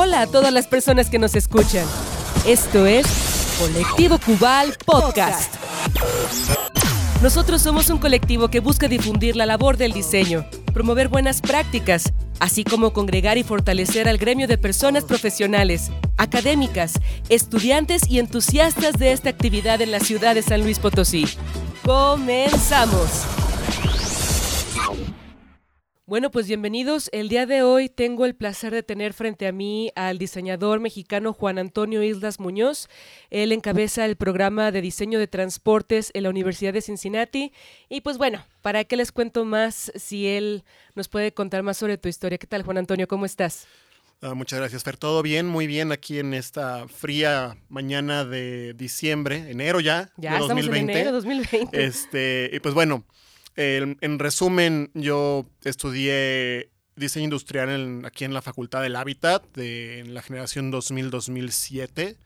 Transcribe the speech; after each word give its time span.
Hola 0.00 0.20
a 0.20 0.26
todas 0.28 0.52
las 0.52 0.68
personas 0.68 1.10
que 1.10 1.18
nos 1.18 1.34
escuchan. 1.34 1.84
Esto 2.46 2.86
es 2.86 3.04
Colectivo 3.58 4.20
Cubal 4.20 4.76
Podcast. 4.86 5.52
Nosotros 7.20 7.60
somos 7.60 7.90
un 7.90 7.98
colectivo 7.98 8.46
que 8.46 8.60
busca 8.60 8.86
difundir 8.86 9.34
la 9.34 9.44
labor 9.44 9.76
del 9.76 9.92
diseño, 9.92 10.46
promover 10.72 11.08
buenas 11.08 11.40
prácticas, 11.40 12.12
así 12.38 12.62
como 12.62 12.92
congregar 12.92 13.38
y 13.38 13.42
fortalecer 13.42 14.08
al 14.08 14.18
gremio 14.18 14.46
de 14.46 14.56
personas 14.56 15.02
profesionales, 15.02 15.90
académicas, 16.16 16.92
estudiantes 17.28 18.02
y 18.08 18.20
entusiastas 18.20 19.00
de 19.00 19.10
esta 19.10 19.30
actividad 19.30 19.80
en 19.82 19.90
la 19.90 19.98
ciudad 19.98 20.36
de 20.36 20.42
San 20.42 20.62
Luis 20.62 20.78
Potosí. 20.78 21.26
Comenzamos. 21.84 23.24
Bueno, 26.08 26.30
pues 26.30 26.46
bienvenidos. 26.46 27.10
El 27.12 27.28
día 27.28 27.44
de 27.44 27.60
hoy 27.60 27.90
tengo 27.90 28.24
el 28.24 28.34
placer 28.34 28.72
de 28.72 28.82
tener 28.82 29.12
frente 29.12 29.46
a 29.46 29.52
mí 29.52 29.92
al 29.94 30.16
diseñador 30.16 30.80
mexicano 30.80 31.34
Juan 31.34 31.58
Antonio 31.58 32.02
Islas 32.02 32.40
Muñoz. 32.40 32.88
Él 33.28 33.52
encabeza 33.52 34.06
el 34.06 34.16
programa 34.16 34.72
de 34.72 34.80
diseño 34.80 35.18
de 35.18 35.26
transportes 35.26 36.10
en 36.14 36.22
la 36.22 36.30
Universidad 36.30 36.72
de 36.72 36.80
Cincinnati. 36.80 37.52
Y 37.90 38.00
pues 38.00 38.16
bueno, 38.16 38.42
¿para 38.62 38.84
qué 38.84 38.96
les 38.96 39.12
cuento 39.12 39.44
más 39.44 39.92
si 39.96 40.26
él 40.26 40.64
nos 40.94 41.08
puede 41.08 41.34
contar 41.34 41.62
más 41.62 41.76
sobre 41.76 41.98
tu 41.98 42.08
historia? 42.08 42.38
¿Qué 42.38 42.46
tal, 42.46 42.62
Juan 42.62 42.78
Antonio? 42.78 43.06
¿Cómo 43.06 43.26
estás? 43.26 43.66
Uh, 44.22 44.34
muchas 44.34 44.60
gracias, 44.60 44.84
Fer. 44.84 44.96
Todo 44.96 45.20
bien, 45.20 45.44
muy 45.44 45.66
bien 45.66 45.92
aquí 45.92 46.20
en 46.20 46.32
esta 46.32 46.88
fría 46.88 47.58
mañana 47.68 48.24
de 48.24 48.72
diciembre, 48.72 49.50
enero 49.50 49.80
ya, 49.80 50.10
ya 50.16 50.32
de 50.32 50.38
2020. 50.38 50.70
Estamos 50.70 50.78
en 50.78 50.90
enero 50.90 51.12
2020. 51.12 51.84
Este, 51.84 52.50
y 52.50 52.60
pues 52.60 52.72
bueno, 52.72 53.04
en 53.58 54.18
resumen, 54.18 54.90
yo 54.94 55.46
estudié 55.64 56.70
diseño 56.98 57.24
industrial 57.24 57.70
en, 57.70 58.04
aquí 58.04 58.24
en 58.24 58.34
la 58.34 58.42
Facultad 58.42 58.82
del 58.82 58.96
Hábitat, 58.96 59.44
de, 59.54 60.00
en 60.00 60.14
la 60.14 60.22
generación 60.22 60.72
2000-2007. 60.72 62.16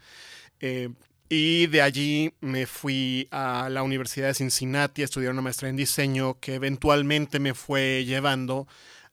Eh, 0.61 0.89
y 1.29 1.67
de 1.69 1.83
allí 1.83 2.35
me 2.41 2.67
fui 2.67 3.29
a 3.31 3.69
la 3.71 3.83
Universidad 3.83 4.29
de 4.29 4.35
Cincinnati 4.35 5.03
a 5.03 5.07
estudiar 5.07 5.33
una 5.33 5.43
maestría 5.43 5.71
en 5.71 5.77
diseño 5.77 6.39
que 6.41 6.55
eventualmente 6.55 7.41
me 7.41 7.55
fue 7.55 8.05
llevando 8.05 8.67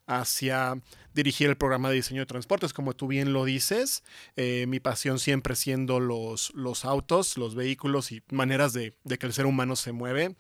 hacia 0.05 0.81
dirigir 1.13 1.49
el 1.49 1.55
programa 1.55 1.89
de 1.89 1.95
diseño 1.95 2.22
de 2.22 2.25
transportes, 2.25 2.73
como 2.73 2.94
tú 2.94 3.07
bien 3.07 3.31
lo 3.31 3.45
dices. 3.45 4.03
Eh, 4.35 4.66
mi 4.67 4.79
pasión 4.79 5.19
siempre 5.19 5.55
siendo 5.55 5.99
los, 5.99 6.51
autos, 6.83 7.38
los 7.38 7.55
vehículos 7.55 8.11
y 8.11 8.22
maneras 8.31 8.73
de, 8.73 8.95
de 9.05 9.17
que 9.17 9.25
el 9.25 9.33
ser 9.33 9.45
humano 9.45 9.75
se 9.75 9.91
mueve 9.91 10.35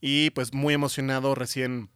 y 0.00 0.30
pues 0.30 0.52
muy 0.52 0.74
emocionado 0.74 1.34
recién 1.34 1.90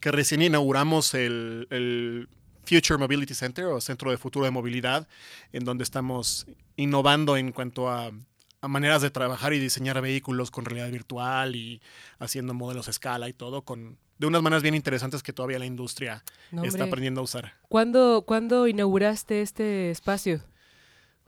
que 0.00 0.12
recién 0.12 0.42
inauguramos 0.42 1.14
el, 1.14 2.28
Future 2.64 2.98
Mobility 2.98 3.34
Center 3.34 3.64
o 3.64 3.80
Centro 3.80 4.10
de 4.10 4.18
Futuro 4.18 4.44
de 4.44 4.50
Movilidad, 4.50 5.08
en 5.52 5.64
donde 5.64 5.84
estamos 5.84 6.46
innovando 6.76 7.38
en 7.38 7.50
cuanto 7.50 7.88
a, 7.88 8.12
maneras 8.60 9.00
de 9.00 9.10
trabajar 9.10 9.54
y 9.54 9.58
diseñar 9.58 9.98
vehículos 10.02 10.50
con 10.50 10.66
realidad 10.66 10.90
virtual 10.90 11.56
y 11.56 11.80
haciendo 12.18 12.52
modelos 12.52 12.88
a 12.88 12.90
escala 12.90 13.28
y 13.28 13.32
todo, 13.32 13.62
con, 13.62 13.96
de 14.18 14.26
unas 14.26 14.42
maneras 14.42 14.62
bien 14.62 14.74
interesantes 14.74 15.22
que 15.22 15.32
todavía 15.32 15.58
la 15.58 15.64
industria 15.64 16.22
está 16.62 16.84
aprendiendo 16.84 17.22
a 17.22 17.24
usar. 17.24 17.54
¿Cuándo, 17.68 18.24
¿Cuándo 18.26 18.66
inauguraste 18.66 19.40
este 19.40 19.90
espacio? 19.90 20.42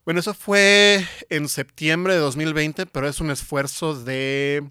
Bueno, 0.04 0.20
eso 0.20 0.34
fue 0.34 1.06
en 1.30 1.48
septiembre 1.48 2.14
de 2.14 2.20
2020, 2.20 2.84
pero 2.86 3.08
es 3.08 3.20
un 3.20 3.30
esfuerzo 3.30 3.94
de 3.94 4.68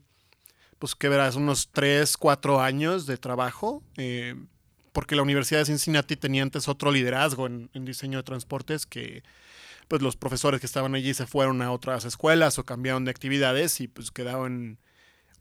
pues 0.79 0.95
que 0.95 1.09
verás, 1.09 1.35
unos 1.35 1.69
3, 1.71 2.17
4 2.17 2.61
años 2.61 3.05
de 3.05 3.17
trabajo, 3.17 3.83
eh, 3.97 4.35
porque 4.93 5.15
la 5.15 5.21
Universidad 5.21 5.59
de 5.59 5.65
Cincinnati 5.65 6.15
tenía 6.15 6.41
antes 6.41 6.67
otro 6.67 6.91
liderazgo 6.91 7.47
en, 7.47 7.69
diseño 7.73 8.17
de 8.17 8.23
transportes 8.23 8.85
que 8.85 9.23
pues 9.87 10.01
los 10.01 10.15
profesores 10.15 10.59
que 10.59 10.65
estaban 10.65 10.95
allí 10.95 11.13
se 11.13 11.25
fueron 11.25 11.61
a 11.61 11.71
otras 11.71 12.05
escuelas 12.05 12.59
o 12.59 12.63
cambiaron 12.63 13.05
de 13.05 13.11
actividades 13.11 13.81
y 13.81 13.87
pues 13.87 14.11
quedaron 14.11 14.77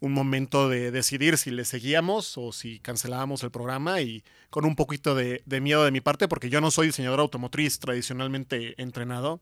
un 0.00 0.12
momento 0.12 0.69
de 0.69 0.91
decidir 0.91 1.38
si 1.38 1.50
le 1.50 1.64
seguíamos 1.64 2.38
o 2.38 2.53
si 2.53 2.78
cancelábamos 2.81 3.42
el 3.42 3.50
programa 3.50 4.00
y 4.00 4.22
con 4.50 4.64
un 4.64 4.76
poquito 4.76 5.14
de, 5.14 5.42
miedo 5.60 5.84
de 5.84 5.91
mi 5.91 6.00
parte 6.00 6.28
porque 6.28 6.50
yo 6.50 6.60
no 6.60 6.70
soy 6.70 6.88
diseñador 6.88 7.20
automotriz 7.20 7.78
tradicionalmente 7.78 8.81
entrenado 8.81 9.41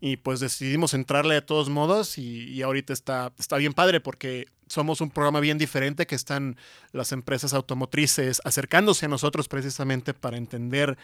y 0.00 0.16
pues 0.16 0.40
decidimos 0.40 0.94
entrarle 0.94 1.34
de 1.34 1.42
todos 1.42 1.68
modos 1.68 2.18
y, 2.18 2.62
ahorita 2.62 2.92
está, 2.92 3.32
está 3.38 3.56
bien 3.56 3.72
padre 3.72 4.00
porque 4.00 4.46
somos 4.66 5.00
un 5.00 5.10
programa 5.10 5.40
bien 5.40 5.58
diferente 5.58 6.06
que 6.06 6.14
están 6.14 6.56
las 6.92 7.12
empresas 7.12 7.54
automotrices 7.54 8.40
acercándose 8.44 9.06
a 9.06 9.08
nosotros 9.08 9.48
precisamente 9.48 10.14
para 10.14 10.36
entender 10.36 10.98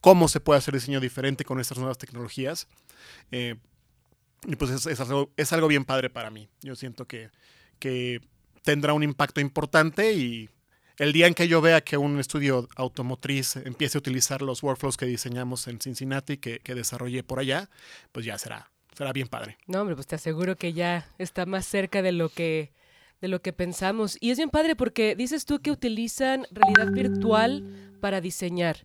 cómo 0.00 0.28
se 0.28 0.40
puede 0.40 0.58
hacer 0.58 0.74
diseño 0.74 1.00
diferente 1.00 1.44
con 1.44 1.60
estas 1.60 1.78
nuevas 1.78 1.96
tecnologías. 1.96 2.66
Eh, 3.30 3.56
y 4.46 4.56
pues 4.56 4.70
es, 4.72 4.86
es, 4.86 5.52
algo, 5.52 5.68
bien 5.68 5.84
padre 5.84 6.10
para 6.10 6.30
mí. 6.30 6.48
Yo 6.60 6.74
siento 6.74 7.06
que, 7.06 7.30
que 7.82 8.20
tendrá 8.62 8.92
un 8.92 9.02
impacto 9.02 9.40
importante 9.40 10.12
y 10.12 10.48
el 10.98 11.12
día 11.12 11.26
en 11.26 11.34
que 11.34 11.48
yo 11.48 11.60
vea 11.60 11.80
que 11.80 11.96
un 11.96 12.20
estudio 12.20 12.68
automotriz 12.76 13.56
empiece 13.56 13.98
a 13.98 14.00
utilizar 14.00 14.40
los 14.40 14.62
workflows 14.62 14.96
que 14.96 15.04
diseñamos 15.04 15.66
en 15.66 15.80
Cincinnati, 15.80 16.36
que, 16.36 16.60
que 16.60 16.76
desarrollé 16.76 17.24
por 17.24 17.40
allá, 17.40 17.68
pues 18.12 18.24
ya 18.24 18.38
será, 18.38 18.70
será 18.96 19.12
bien 19.12 19.26
padre. 19.26 19.58
No, 19.66 19.80
hombre, 19.80 19.96
pues 19.96 20.06
te 20.06 20.14
aseguro 20.14 20.54
que 20.54 20.74
ya 20.74 21.08
está 21.18 21.44
más 21.44 21.66
cerca 21.66 22.02
de 22.02 22.12
lo 22.12 22.28
que 22.28 22.70
de 23.20 23.28
lo 23.28 23.42
que 23.42 23.52
pensamos. 23.52 24.16
Y 24.20 24.30
es 24.30 24.36
bien 24.36 24.50
padre 24.50 24.76
porque 24.76 25.16
dices 25.16 25.44
tú 25.44 25.60
que 25.60 25.70
utilizan 25.72 26.46
realidad 26.52 26.92
virtual 26.92 27.64
para 28.00 28.20
diseñar. 28.20 28.84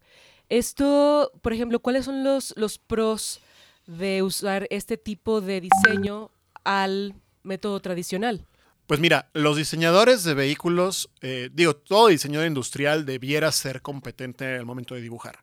Esto, 0.49 1.31
por 1.41 1.53
ejemplo, 1.53 1.79
¿cuáles 1.79 2.05
son 2.05 2.23
los, 2.23 2.53
los 2.55 2.79
pros 2.79 3.41
de 3.85 4.23
usar 4.23 4.67
este 4.69 4.97
tipo 4.97 5.41
de 5.41 5.61
diseño 5.61 6.31
al 6.63 7.15
método 7.43 7.79
tradicional? 7.79 8.45
Pues 8.87 9.01
mira, 9.01 9.29
los 9.33 9.57
diseñadores 9.57 10.23
de 10.23 10.33
vehículos, 10.33 11.09
eh, 11.19 11.49
digo, 11.51 11.75
todo 11.75 12.07
diseñador 12.07 12.47
industrial 12.47 13.05
debiera 13.05 13.51
ser 13.51 13.81
competente 13.81 14.45
en 14.45 14.51
el 14.61 14.65
momento 14.65 14.95
de 14.95 15.01
dibujar. 15.01 15.39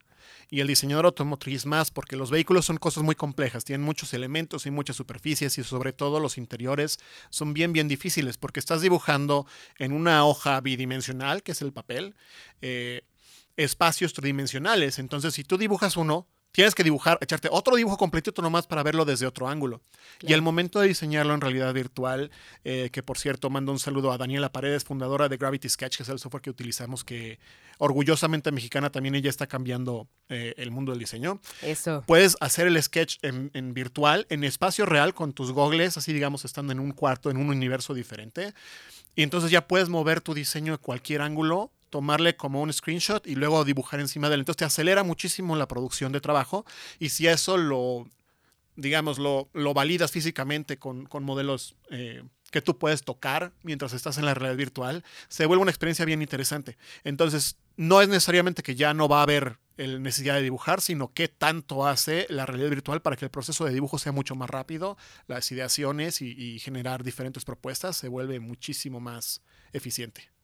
Y 0.49 0.61
el 0.61 0.67
diseñador 0.67 1.05
automotriz 1.05 1.67
más, 1.67 1.91
porque 1.91 2.15
los 2.15 2.31
vehículos 2.31 2.65
son 2.65 2.77
cosas 2.77 3.03
muy 3.03 3.13
complejas, 3.13 3.63
tienen 3.63 3.85
muchos 3.85 4.15
elementos 4.15 4.65
y 4.65 4.71
muchas 4.71 4.95
superficies 4.95 5.59
y 5.59 5.63
sobre 5.63 5.93
todo 5.93 6.19
los 6.19 6.39
interiores 6.39 6.97
son 7.29 7.53
bien, 7.53 7.71
bien 7.71 7.87
difíciles 7.87 8.37
porque 8.37 8.59
estás 8.59 8.81
dibujando 8.81 9.45
en 9.77 9.91
una 9.91 10.25
hoja 10.25 10.59
bidimensional, 10.59 11.43
que 11.43 11.51
es 11.51 11.61
el 11.61 11.71
papel, 11.71 12.15
eh, 12.61 13.03
espacios 13.57 14.13
tridimensionales. 14.13 14.97
Entonces, 14.97 15.35
si 15.35 15.43
tú 15.43 15.59
dibujas 15.59 15.97
uno, 15.97 16.27
tienes 16.55 16.73
que 16.73 16.85
dibujar, 16.85 17.17
echarte 17.19 17.49
otro 17.51 17.75
dibujo 17.75 17.97
completito 17.97 18.41
nomás 18.41 18.65
para 18.65 18.81
verlo 18.81 19.03
desde 19.03 19.27
otro 19.27 19.49
ángulo. 19.49 19.81
Y 20.21 20.31
el 20.31 20.41
momento 20.41 20.79
de 20.79 20.87
diseñarlo 20.87 21.33
en 21.33 21.41
realidad 21.41 21.73
virtual, 21.73 22.31
eh, 22.63 22.89
que 22.93 23.03
por 23.03 23.17
cierto 23.17 23.49
mando 23.49 23.73
un 23.73 23.79
saludo 23.79 24.13
a 24.13 24.17
Daniela 24.17 24.53
Paredes, 24.53 24.85
fundadora 24.85 25.27
de 25.27 25.35
Gravity 25.35 25.67
Sketch, 25.67 25.97
que 25.97 26.03
es 26.03 26.09
el 26.09 26.17
software 26.17 26.41
que 26.41 26.49
utilizamos, 26.49 27.03
que 27.03 27.39
orgullosamente 27.77 28.53
mexicana 28.53 28.89
también 28.89 29.15
ella 29.15 29.29
está 29.29 29.47
cambiando 29.47 30.07
eh, 30.29 30.53
el 30.55 30.71
mundo 30.71 30.93
del 30.93 30.99
diseño. 30.99 31.41
Eso. 31.61 32.05
Puedes 32.07 32.37
hacer 32.39 32.67
el 32.67 32.81
sketch 32.81 33.17
en, 33.21 33.51
en 33.53 33.73
virtual, 33.73 34.25
en 34.29 34.45
espacio 34.45 34.85
real, 34.85 35.13
con 35.13 35.33
tus 35.33 35.51
gogles, 35.51 35.97
así 35.97 36.13
digamos, 36.13 36.45
estando 36.45 36.71
en 36.71 36.79
un 36.79 36.93
cuarto, 36.93 37.29
en 37.29 37.35
un 37.35 37.49
universo 37.49 37.93
diferente. 37.93 38.53
Y 39.13 39.23
entonces 39.23 39.51
ya 39.51 39.67
puedes 39.67 39.89
mover 39.89 40.21
tu 40.21 40.33
diseño 40.33 40.71
de 40.71 40.77
cualquier 40.77 41.21
ángulo 41.21 41.73
tomarle 41.89 42.35
como 42.35 42.61
un 42.61 42.71
screenshot 42.71 43.25
y 43.27 43.35
luego 43.35 43.63
dibujar 43.63 43.99
encima 43.99 44.29
de 44.29 44.35
él. 44.35 44.41
Entonces 44.41 44.59
te 44.59 44.65
acelera 44.65 45.03
muchísimo 45.03 45.55
la 45.55 45.67
producción 45.67 46.11
de 46.11 46.21
trabajo 46.21 46.65
y 46.99 47.09
si 47.09 47.27
eso 47.27 47.57
lo, 47.57 48.07
digamos, 48.75 49.19
lo, 49.19 49.49
lo 49.53 49.73
validas 49.73 50.11
físicamente 50.11 50.77
con, 50.77 51.07
modelos 51.21 51.75
eh, 51.89 52.23
que 52.51 52.61
tú 52.61 52.77
puedes 52.77 53.03
tocar 53.03 53.53
mientras 53.63 53.93
estás 53.93 54.17
en 54.17 54.25
la 54.25 54.33
realidad 54.33 54.57
virtual, 54.57 55.03
se 55.27 55.45
vuelve 55.45 55.61
una 55.61 55.71
experiencia 55.71 56.05
bien 56.05 56.21
interesante. 56.21 56.77
Entonces, 57.03 57.57
no 57.77 58.01
es 58.01 58.07
necesariamente 58.07 58.63
que 58.63 58.75
ya 58.75 58.93
no 58.93 59.07
va 59.07 59.19
a 59.19 59.23
haber 59.23 59.57
el 59.77 60.01
necesidad 60.01 60.35
de 60.35 60.41
dibujar, 60.41 60.79
sino 60.79 61.13
qué 61.13 61.27
tanto 61.27 61.85
hace 61.85 62.27
la 62.29 62.45
realidad 62.45 62.69
virtual 62.69 63.01
para 63.01 63.17
que 63.17 63.25
el 63.25 63.31
proceso 63.31 63.65
de 63.65 63.73
dibujo 63.73 63.99
sea 63.99 64.13
mucho 64.13 64.35
más 64.35 64.49
rápido, 64.49 64.97
las 65.27 65.51
ideaciones 65.51 66.21
y 66.21 66.59
generar 66.59 67.03
diferentes 67.03 67.43
propuestas 67.43 67.97
se 67.97 68.07
vuelve 68.07 68.39
muchísimo 68.39 69.01
más 69.01 69.41
eficiente. 69.73 70.34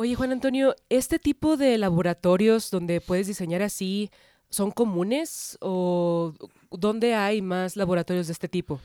Oye, 0.00 0.14
Juan 0.14 0.32
Antonio, 0.32 0.74
¿este 0.88 1.18
tipo 1.18 1.58
de 1.58 1.76
laboratorios 1.76 2.70
donde 2.70 3.02
puedes 3.02 3.26
diseñar 3.26 3.60
así 3.60 4.10
son 4.48 4.70
comunes 4.70 5.58
o 5.60 6.32
dónde 6.70 7.14
hay 7.14 7.42
más 7.42 7.76
laboratorios 7.76 8.26
de 8.26 8.32
este 8.32 8.48
tipo? 8.48 8.80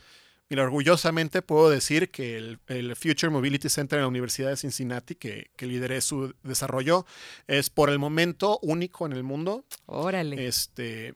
Mira, 0.49 0.63
orgullosamente 0.63 1.41
puedo 1.41 1.69
decir 1.69 2.11
que 2.11 2.35
el, 2.67 2.95
Future 2.97 3.29
Mobility 3.29 3.69
Center 3.69 3.99
en 3.99 4.03
la 4.03 4.09
Universidad 4.09 4.49
de 4.49 4.57
Cincinnati, 4.57 5.15
que, 5.15 5.51
que, 5.55 5.67
lideré 5.67 6.01
su 6.01 6.35
desarrollo, 6.43 7.05
es 7.47 7.69
por 7.69 7.89
el 7.89 7.97
momento 7.97 8.59
único 8.61 9.05
en 9.05 9.13
el 9.13 9.23
mundo. 9.23 9.63
Órale. 9.85 10.45
Este, 10.45 11.13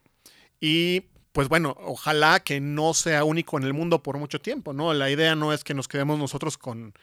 y 0.61 1.01
pues 1.33 1.49
bueno, 1.49 1.75
ojalá 1.77 2.39
que 2.39 2.61
no 2.61 2.93
sea 2.93 3.25
único 3.25 3.57
en 3.57 3.65
el 3.65 3.73
mundo 3.73 4.01
por 4.01 4.17
mucho 4.17 4.39
tiempo, 4.39 4.71
¿no? 4.71 4.93
La 4.93 5.09
idea 5.09 5.35
no 5.35 5.51
es 5.51 5.65
que 5.65 5.73
nos 5.73 5.89
quedemos 5.89 6.17
nosotros 6.17 6.57
con 6.57 6.93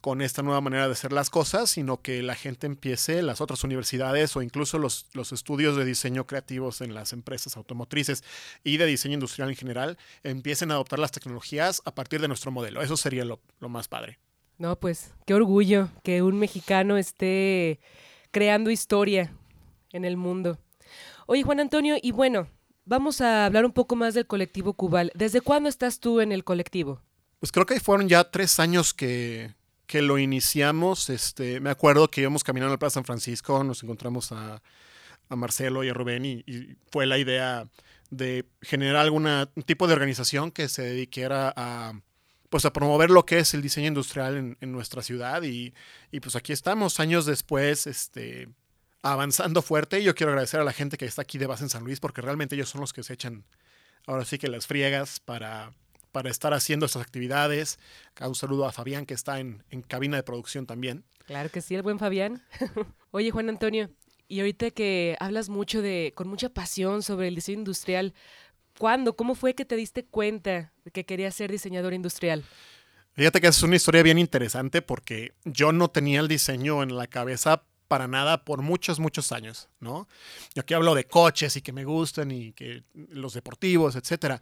con 0.00 0.22
esta 0.22 0.42
nueva 0.42 0.60
manera 0.60 0.86
de 0.86 0.92
hacer 0.92 1.12
las 1.12 1.30
cosas, 1.30 1.70
sino 1.70 2.00
que 2.00 2.22
la 2.22 2.34
gente 2.34 2.66
empiece, 2.66 3.22
las 3.22 3.40
otras 3.40 3.64
universidades 3.64 4.34
o 4.36 4.42
incluso 4.42 4.78
los, 4.78 5.06
los 5.12 5.32
estudios 5.32 5.76
de 5.76 5.84
diseño 5.84 6.26
creativos 6.26 6.80
en 6.80 6.94
las 6.94 7.12
empresas 7.12 7.56
automotrices 7.56 8.24
y 8.64 8.78
de 8.78 8.86
diseño 8.86 9.14
industrial 9.14 9.50
en 9.50 9.56
general, 9.56 9.98
empiecen 10.22 10.70
a 10.70 10.74
adoptar 10.74 10.98
las 10.98 11.12
tecnologías 11.12 11.82
a 11.84 11.94
partir 11.94 12.20
de 12.20 12.28
nuestro 12.28 12.50
modelo. 12.50 12.82
Eso 12.82 12.96
sería 12.96 13.24
lo, 13.24 13.40
lo 13.60 13.68
más 13.68 13.88
padre. 13.88 14.18
No, 14.58 14.76
pues 14.78 15.12
qué 15.26 15.34
orgullo 15.34 15.88
que 16.02 16.22
un 16.22 16.38
mexicano 16.38 16.96
esté 16.96 17.80
creando 18.30 18.70
historia 18.70 19.32
en 19.92 20.04
el 20.04 20.16
mundo. 20.16 20.58
Oye, 21.26 21.42
Juan 21.42 21.60
Antonio, 21.60 21.96
y 22.00 22.12
bueno, 22.12 22.48
vamos 22.84 23.20
a 23.20 23.46
hablar 23.46 23.64
un 23.64 23.72
poco 23.72 23.96
más 23.96 24.14
del 24.14 24.26
colectivo 24.26 24.72
Cubal. 24.74 25.12
¿Desde 25.14 25.40
cuándo 25.40 25.68
estás 25.68 26.00
tú 26.00 26.20
en 26.20 26.32
el 26.32 26.44
colectivo? 26.44 27.00
Pues 27.38 27.52
creo 27.52 27.66
que 27.66 27.80
fueron 27.80 28.08
ya 28.08 28.30
tres 28.30 28.60
años 28.60 28.92
que, 28.92 29.54
que 29.90 30.02
lo 30.02 30.18
iniciamos. 30.18 31.10
Este, 31.10 31.58
me 31.58 31.68
acuerdo 31.68 32.08
que 32.08 32.20
íbamos 32.20 32.44
caminando 32.44 32.72
al 32.72 32.78
Plaza 32.78 32.94
San 32.94 33.04
Francisco, 33.04 33.64
nos 33.64 33.82
encontramos 33.82 34.30
a, 34.30 34.62
a 35.28 35.36
Marcelo 35.36 35.82
y 35.82 35.88
a 35.88 35.92
Rubén 35.92 36.24
y, 36.24 36.44
y, 36.46 36.76
fue 36.92 37.06
la 37.06 37.18
idea 37.18 37.68
de 38.08 38.46
generar 38.62 38.94
algún 39.02 39.26
tipo 39.66 39.88
de 39.88 39.94
organización 39.94 40.52
que 40.52 40.68
se 40.68 40.82
dedicara 40.82 41.52
a, 41.56 41.92
pues 42.50 42.64
a 42.66 42.72
promover 42.72 43.10
lo 43.10 43.26
que 43.26 43.40
es 43.40 43.52
el 43.52 43.62
diseño 43.62 43.88
industrial 43.88 44.36
en, 44.36 44.56
en 44.60 44.70
nuestra 44.70 45.02
ciudad 45.02 45.42
y, 45.42 45.74
y, 46.12 46.20
pues 46.20 46.36
aquí 46.36 46.52
estamos 46.52 47.00
años 47.00 47.26
después 47.26 47.88
este, 47.88 48.48
avanzando 49.02 49.60
fuerte. 49.60 50.04
Yo 50.04 50.14
quiero 50.14 50.30
agradecer 50.30 50.60
a 50.60 50.64
la 50.64 50.72
gente 50.72 50.98
que 50.98 51.04
está 51.04 51.22
aquí 51.22 51.36
de 51.36 51.48
base 51.48 51.64
en 51.64 51.70
San 51.70 51.82
Luis 51.82 51.98
porque 51.98 52.22
realmente 52.22 52.54
ellos 52.54 52.68
son 52.68 52.80
los 52.80 52.92
que 52.92 53.02
se 53.02 53.14
echan 53.14 53.44
ahora 54.06 54.24
sí 54.24 54.38
que 54.38 54.46
las 54.46 54.68
friegas 54.68 55.18
para 55.18 55.72
para 56.12 56.30
estar 56.30 56.54
haciendo 56.54 56.86
estas 56.86 57.02
actividades. 57.02 57.78
Un 58.20 58.34
saludo 58.34 58.66
a 58.66 58.72
Fabián, 58.72 59.06
que 59.06 59.14
está 59.14 59.40
en, 59.40 59.62
en 59.70 59.82
cabina 59.82 60.16
de 60.16 60.22
producción 60.22 60.66
también. 60.66 61.04
Claro 61.26 61.50
que 61.50 61.60
sí, 61.60 61.74
el 61.74 61.82
buen 61.82 61.98
Fabián. 61.98 62.42
Oye, 63.10 63.30
Juan 63.30 63.48
Antonio, 63.48 63.90
y 64.30 64.40
ahorita 64.40 64.70
que 64.70 65.16
hablas 65.18 65.48
mucho 65.48 65.82
de, 65.82 66.12
con 66.14 66.28
mucha 66.28 66.48
pasión 66.48 67.02
sobre 67.02 67.28
el 67.28 67.34
diseño 67.34 67.58
industrial, 67.58 68.14
¿cuándo, 68.78 69.16
cómo 69.16 69.34
fue 69.34 69.54
que 69.54 69.64
te 69.64 69.74
diste 69.76 70.04
cuenta 70.04 70.72
de 70.84 70.90
que 70.92 71.04
querías 71.04 71.34
ser 71.34 71.50
diseñador 71.50 71.94
industrial? 71.94 72.44
Fíjate 73.12 73.40
que 73.40 73.48
es 73.48 73.62
una 73.62 73.76
historia 73.76 74.04
bien 74.04 74.18
interesante 74.18 74.82
porque 74.82 75.34
yo 75.44 75.72
no 75.72 75.88
tenía 75.88 76.20
el 76.20 76.28
diseño 76.28 76.82
en 76.82 76.96
la 76.96 77.08
cabeza 77.08 77.64
para 77.88 78.06
nada 78.06 78.44
por 78.44 78.62
muchos, 78.62 79.00
muchos 79.00 79.32
años, 79.32 79.68
¿no? 79.80 80.06
Yo 80.54 80.62
aquí 80.62 80.74
hablo 80.74 80.94
de 80.94 81.04
coches 81.04 81.56
y 81.56 81.60
que 81.60 81.72
me 81.72 81.84
gustan 81.84 82.30
y 82.30 82.52
que 82.52 82.84
los 82.94 83.34
deportivos, 83.34 83.96
etcétera. 83.96 84.40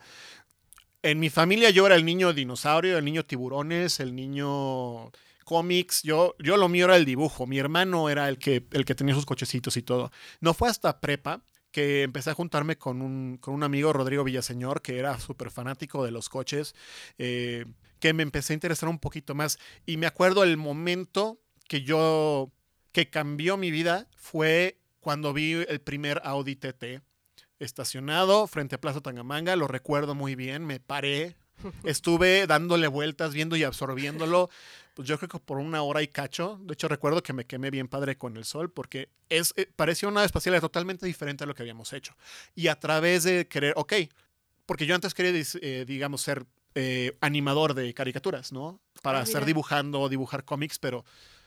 En 1.09 1.21
mi 1.21 1.31
familia 1.31 1.71
yo 1.71 1.87
era 1.87 1.95
el 1.95 2.05
niño 2.05 2.35
dinosaurio, 2.35 2.99
el 2.99 3.05
niño 3.07 3.25
tiburones, 3.25 3.99
el 3.99 4.15
niño 4.15 5.11
cómics. 5.45 6.03
Yo, 6.03 6.37
yo 6.39 6.59
lo 6.59 6.69
mío 6.69 6.85
era 6.85 6.97
el 6.97 7.07
dibujo. 7.07 7.47
Mi 7.47 7.59
hermano 7.59 8.11
era 8.11 8.29
el 8.29 8.37
que, 8.37 8.67
el 8.73 8.85
que 8.85 8.95
tenía 8.95 9.15
sus 9.15 9.25
cochecitos 9.25 9.79
y 9.79 9.83
todo. 9.83 10.13
No 10.43 10.53
fue 10.53 10.69
hasta 10.69 11.01
prepa 11.01 11.41
que 11.71 12.03
empecé 12.03 12.29
a 12.29 12.35
juntarme 12.35 12.77
con 12.77 13.01
un, 13.01 13.39
con 13.39 13.55
un 13.55 13.63
amigo, 13.63 13.91
Rodrigo 13.95 14.23
Villaseñor, 14.23 14.83
que 14.83 14.99
era 14.99 15.19
súper 15.19 15.51
fanático 15.51 16.05
de 16.05 16.11
los 16.11 16.29
coches, 16.29 16.75
eh, 17.17 17.65
que 18.01 18.13
me 18.13 18.23
empecé 18.23 18.53
a 18.53 18.61
interesar 18.61 18.91
un 18.91 18.99
poquito 18.99 19.35
más. 19.35 19.59
Y 19.87 19.97
me 19.97 20.07
acuerdo 20.07 20.45
el 20.45 20.59
momento 20.59 21.41
que 21.69 21.85
yo, 21.85 22.53
que 22.93 23.09
cambió 23.09 23.57
mi 23.57 23.71
vida 23.71 24.09
fue 24.15 24.79
cuando 25.01 25.33
vi 25.33 25.53
el 25.53 25.81
primer 25.81 26.21
Audi 26.23 26.55
TT 26.55 27.01
estacionado 27.59 28.47
frente 28.47 28.75
a 28.75 28.81
Plaza 28.81 29.01
Tangamanga, 29.01 29.57
lo 29.57 29.69
recuerdo 29.69 30.15
muy 30.15 30.35
bien, 30.35 30.65
me 30.65 30.81
paré, 30.81 31.37
estuve 31.85 32.47
dándole 32.47 32.89
vueltas, 32.89 33.35
viendo 33.35 33.57
y 33.57 33.65
absorbiéndolo, 33.65 34.51
pues 34.95 35.09
yo 35.09 35.17
creo 35.19 35.29
que 35.29 35.39
por 35.39 35.59
una 35.59 35.83
hora 35.83 36.03
y 36.03 36.09
cacho, 36.09 36.59
de 36.63 36.75
hecho 36.75 36.89
recuerdo 36.89 37.23
que 37.23 37.33
me 37.33 37.47
quemé 37.47 37.71
bien 37.71 37.89
padre 37.89 38.17
con 38.17 38.37
el 38.37 38.45
sol 38.45 38.71
porque 38.71 39.09
es, 39.29 39.55
eh, 39.57 39.71
parecía 39.77 40.09
una 40.09 40.25
espacial 40.25 40.61
totalmente 40.61 41.07
diferente 41.07 41.45
a 41.45 41.47
lo 41.47 41.55
que 41.55 41.63
habíamos 41.63 41.93
hecho. 41.93 42.17
Y 42.55 42.69
a 42.69 42.79
través 42.79 43.25
de 43.25 43.47
querer, 43.47 43.75
ok, 43.77 43.95
porque 44.67 44.87
yo 44.87 44.95
antes 44.95 45.15
quería, 45.15 45.41
eh, 45.63 45.85
digamos, 45.87 46.23
ser 46.23 46.47
eh, 46.75 47.17
animador 47.21 47.75
de 47.75 47.93
caricaturas, 47.95 48.53
¿no? 48.53 48.81
Para 49.03 49.21
ah, 49.21 49.23
estar 49.23 49.45
dibujando, 49.45 50.09
dibujar 50.09 50.45
cómics, 50.45 50.79
pero 50.79 51.05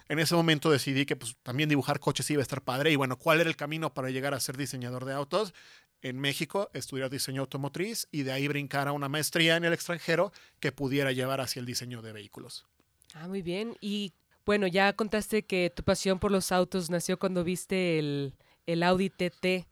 en 0.09 0.19
ese 0.19 0.35
momento 0.35 0.71
decidí 0.71 1.05
que 1.05 1.15
pues, 1.15 1.37
también 1.43 1.69
dibujar 1.69 1.99
coches 1.99 2.29
iba 2.31 2.41
a 2.41 2.43
estar 2.43 2.61
padre. 2.63 2.91
Y 2.91 2.95
bueno, 2.95 3.17
¿cuál 3.17 3.39
era 3.39 3.49
el 3.49 3.55
camino 3.55 3.93
para 3.93 4.09
llegar 4.09 4.33
a 4.33 4.39
ser 4.39 4.57
diseñador 4.57 5.05
de 5.05 5.13
autos? 5.13 5.53
En 6.01 6.19
México, 6.19 6.69
estudiar 6.73 7.09
diseño 7.09 7.41
automotriz 7.41 8.07
y 8.11 8.23
de 8.23 8.31
ahí 8.31 8.47
brincar 8.47 8.87
a 8.87 8.91
una 8.91 9.09
maestría 9.09 9.55
en 9.55 9.65
el 9.65 9.73
extranjero 9.73 10.31
que 10.59 10.71
pudiera 10.71 11.11
llevar 11.11 11.41
hacia 11.41 11.59
el 11.59 11.65
diseño 11.65 12.01
de 12.01 12.13
vehículos. 12.13 12.65
Ah, 13.13 13.27
muy 13.27 13.41
bien. 13.41 13.75
Y 13.81 14.13
bueno, 14.45 14.67
ya 14.67 14.93
contaste 14.93 15.43
que 15.43 15.71
tu 15.75 15.83
pasión 15.83 16.19
por 16.19 16.31
los 16.31 16.51
autos 16.51 16.89
nació 16.89 17.19
cuando 17.19 17.43
viste 17.43 17.99
el, 17.99 18.33
el 18.65 18.83
Audi 18.83 19.09
TT. 19.09 19.67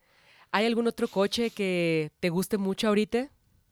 ¿Hay 0.52 0.66
algún 0.66 0.88
otro 0.88 1.08
coche 1.08 1.52
que 1.52 2.12
te 2.20 2.30
guste 2.30 2.58
mucho 2.58 2.88
ahorita? 2.88 3.32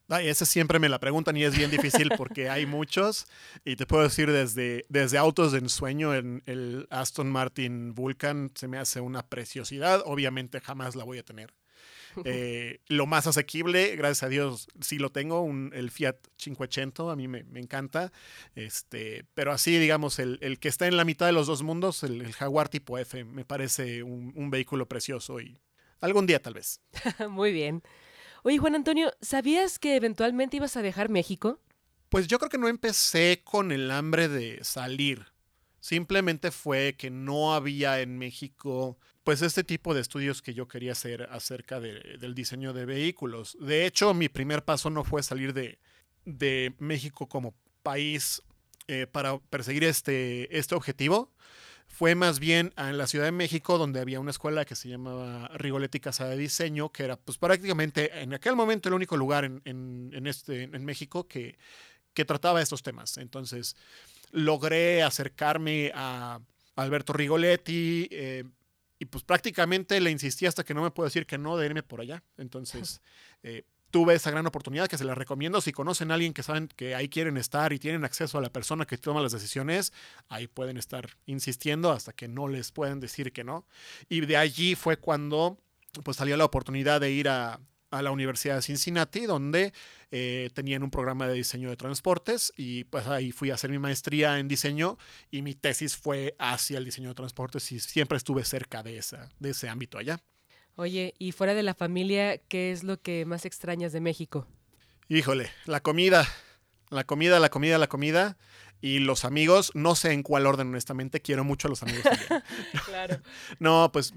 Ay, 0.09 0.30
ese 0.30 0.45
siempre 0.45 0.80
me 0.80 0.88
la 0.88 1.00
preguntan 1.00 1.36
y 1.36 1.44
es 1.44 1.57
bien 1.57 1.69
difícil 1.69 2.09
porque 2.15 2.50
hay 2.50 2.65
muchos 2.65 3.27
y 3.65 3.75
te 3.75 3.86
puedo 3.86 4.04
decir 4.04 4.31
desde, 4.31 4.86
desde 4.88 5.18
autos 5.18 5.51
de 5.51 5.59
ensueño, 5.59 6.15
en 6.15 6.44
el 6.45 6.88
Aston 6.89 7.30
Martin 7.30 7.94
Vulcan 7.94 8.51
se 8.56 8.69
me 8.69 8.77
hace 8.77 9.01
una 9.01 9.27
preciosidad, 9.27 10.01
obviamente 10.06 10.62
jamás 10.62 10.95
la 10.95 11.04
voy 11.04 11.18
a 11.18 11.24
tener. 11.24 11.54
Eh, 12.25 12.81
lo 12.87 13.05
más 13.05 13.27
asequible, 13.27 13.95
gracias 13.95 14.23
a 14.23 14.29
Dios, 14.29 14.67
sí 14.81 14.97
lo 14.97 15.11
tengo, 15.11 15.41
un, 15.41 15.71
el 15.73 15.91
Fiat 15.91 16.17
580, 16.35 17.11
a 17.11 17.15
mí 17.15 17.27
me, 17.27 17.43
me, 17.43 17.59
encanta. 17.59 18.11
Este, 18.55 19.25
pero 19.33 19.51
así, 19.51 19.77
digamos, 19.77 20.19
el, 20.19 20.39
el, 20.41 20.59
que 20.59 20.67
está 20.67 20.87
en 20.87 20.97
la 20.97 21.05
mitad 21.05 21.25
de 21.25 21.31
los 21.31 21.47
dos 21.47 21.63
mundos, 21.63 22.03
el, 22.03 22.21
el 22.21 22.33
Jaguar 22.33 22.69
tipo 22.69 22.97
F, 22.97 23.23
me 23.23 23.45
parece 23.45 24.03
un, 24.03 24.33
un 24.35 24.49
vehículo 24.49 24.87
precioso 24.87 25.39
y 25.39 25.59
algún 26.01 26.25
día 26.25 26.41
tal 26.41 26.55
vez. 26.55 26.81
Muy 27.29 27.51
bien. 27.51 27.83
Oye, 28.43 28.57
Juan 28.57 28.75
Antonio, 28.75 29.11
¿sabías 29.21 29.79
que 29.79 29.95
eventualmente 29.95 30.57
ibas 30.57 30.77
a 30.77 30.81
dejar 30.81 31.09
México? 31.09 31.59
Pues 32.09 32.27
yo 32.27 32.39
creo 32.39 32.49
que 32.49 32.57
no 32.57 32.67
empecé 32.67 33.41
con 33.43 33.71
el 33.71 33.91
hambre 33.91 34.27
de 34.29 34.63
salir. 34.63 35.25
Simplemente 35.87 36.51
fue 36.51 36.95
que 36.97 37.09
no 37.09 37.53
había 37.53 38.01
en 38.01 38.17
México 38.17 38.97
pues 39.23 39.41
este 39.41 39.63
tipo 39.63 39.93
de 39.93 40.01
estudios 40.01 40.41
que 40.41 40.53
yo 40.53 40.67
quería 40.67 40.91
hacer 40.91 41.29
acerca 41.31 41.79
de, 41.79 42.17
del 42.19 42.35
diseño 42.35 42.73
de 42.73 42.85
vehículos. 42.85 43.55
De 43.57 43.85
hecho, 43.85 44.13
mi 44.13 44.27
primer 44.27 44.65
paso 44.65 44.89
no 44.89 45.05
fue 45.05 45.23
salir 45.23 45.53
de, 45.53 45.79
de 46.25 46.75
México 46.79 47.29
como 47.29 47.55
país 47.83 48.41
eh, 48.89 49.07
para 49.09 49.39
perseguir 49.39 49.85
este, 49.85 50.57
este 50.57 50.75
objetivo. 50.75 51.31
Fue 51.87 52.15
más 52.15 52.41
bien 52.41 52.73
en 52.75 52.97
la 52.97 53.07
Ciudad 53.07 53.23
de 53.23 53.31
México, 53.31 53.77
donde 53.77 54.01
había 54.01 54.19
una 54.19 54.31
escuela 54.31 54.65
que 54.65 54.75
se 54.75 54.89
llamaba 54.89 55.47
Rigoletti 55.53 56.01
Casa 56.01 56.27
de 56.27 56.35
Diseño, 56.35 56.91
que 56.91 57.06
era 57.06 57.15
pues 57.15 57.37
prácticamente 57.37 58.23
en 58.23 58.33
aquel 58.33 58.57
momento 58.57 58.89
el 58.89 58.95
único 58.95 59.15
lugar 59.15 59.45
en, 59.45 59.61
en, 59.63 60.09
en 60.11 60.27
este, 60.27 60.63
en 60.63 60.83
México 60.83 61.29
que, 61.29 61.57
que 62.13 62.25
trataba 62.25 62.61
estos 62.61 62.83
temas. 62.83 63.17
Entonces, 63.17 63.77
logré 64.31 65.03
acercarme 65.03 65.91
a 65.93 66.39
Alberto 66.75 67.13
Rigoletti, 67.13 68.07
eh, 68.11 68.43
y 68.99 69.05
pues 69.05 69.23
prácticamente 69.23 69.99
le 69.99 70.11
insistí 70.11 70.45
hasta 70.45 70.63
que 70.63 70.73
no 70.73 70.81
me 70.81 70.91
puedo 70.91 71.05
decir 71.05 71.25
que 71.25 71.37
no 71.37 71.57
de 71.57 71.67
irme 71.67 71.83
por 71.83 72.01
allá. 72.01 72.23
Entonces, 72.37 73.01
eh, 73.43 73.63
tuve 73.91 74.15
esa 74.15 74.31
gran 74.31 74.45
oportunidad 74.45 74.87
que 74.87 74.97
se 74.97 75.05
la 75.05 75.15
recomiendo. 75.15 75.61
Si 75.61 75.71
conocen 75.71 76.11
a 76.11 76.15
alguien 76.15 76.33
que 76.33 76.43
saben 76.43 76.67
que 76.67 76.95
ahí 76.95 77.09
quieren 77.09 77.37
estar 77.37 77.73
y 77.73 77.79
tienen 77.79 78.05
acceso 78.05 78.37
a 78.37 78.41
la 78.41 78.49
persona 78.49 78.85
que 78.85 78.97
toma 78.97 79.21
las 79.21 79.31
decisiones, 79.31 79.93
ahí 80.29 80.47
pueden 80.47 80.77
estar 80.77 81.09
insistiendo 81.25 81.91
hasta 81.91 82.13
que 82.13 82.27
no 82.27 82.47
les 82.47 82.71
pueden 82.71 82.99
decir 82.99 83.31
que 83.31 83.43
no. 83.43 83.65
Y 84.09 84.21
de 84.21 84.37
allí 84.37 84.75
fue 84.75 84.97
cuando 84.97 85.57
pues 86.03 86.17
salió 86.17 86.37
la 86.37 86.45
oportunidad 86.45 87.01
de 87.01 87.11
ir 87.11 87.29
a, 87.29 87.59
a 87.89 88.01
la 88.01 88.11
Universidad 88.11 88.56
de 88.56 88.61
Cincinnati, 88.61 89.25
donde 89.25 89.73
eh, 90.11 90.49
tenían 90.53 90.83
un 90.83 90.91
programa 90.91 91.27
de 91.27 91.33
diseño 91.33 91.69
de 91.69 91.77
transportes 91.77 92.53
y 92.57 92.83
pues 92.85 93.07
ahí 93.07 93.31
fui 93.31 93.51
a 93.51 93.56
hacer 93.56 93.69
mi 93.69 93.79
maestría 93.79 94.39
en 94.39 94.47
diseño 94.47 94.97
y 95.31 95.41
mi 95.41 95.56
tesis 95.56 95.95
fue 95.95 96.35
hacia 96.39 96.77
el 96.77 96.85
diseño 96.85 97.09
de 97.09 97.15
transportes 97.15 97.71
y 97.71 97.79
siempre 97.79 98.17
estuve 98.17 98.44
cerca 98.44 98.83
de, 98.83 98.97
esa, 98.97 99.29
de 99.39 99.51
ese 99.51 99.69
ámbito 99.69 99.97
allá. 99.97 100.19
Oye, 100.75 101.15
y 101.17 101.31
fuera 101.31 101.53
de 101.53 101.63
la 101.63 101.73
familia, 101.73 102.37
¿qué 102.37 102.71
es 102.71 102.83
lo 102.83 103.01
que 103.01 103.25
más 103.25 103.45
extrañas 103.45 103.94
de 103.94 104.01
México? 104.01 104.47
Híjole, 105.09 105.49
la 105.65 105.79
comida, 105.81 106.27
la 106.89 107.03
comida, 107.06 107.39
la 107.39 107.49
comida, 107.49 107.77
la 107.77 107.87
comida 107.87 108.37
y 108.81 108.99
los 108.99 109.25
amigos, 109.25 109.71
no 109.73 109.95
sé 109.95 110.11
en 110.11 110.21
cuál 110.21 110.45
orden 110.45 110.67
honestamente, 110.67 111.21
quiero 111.21 111.44
mucho 111.44 111.67
a 111.67 111.69
los 111.69 111.81
amigos 111.81 112.03
también. 112.03 112.44
claro. 112.85 113.21
No, 113.59 113.89
pues 113.91 114.13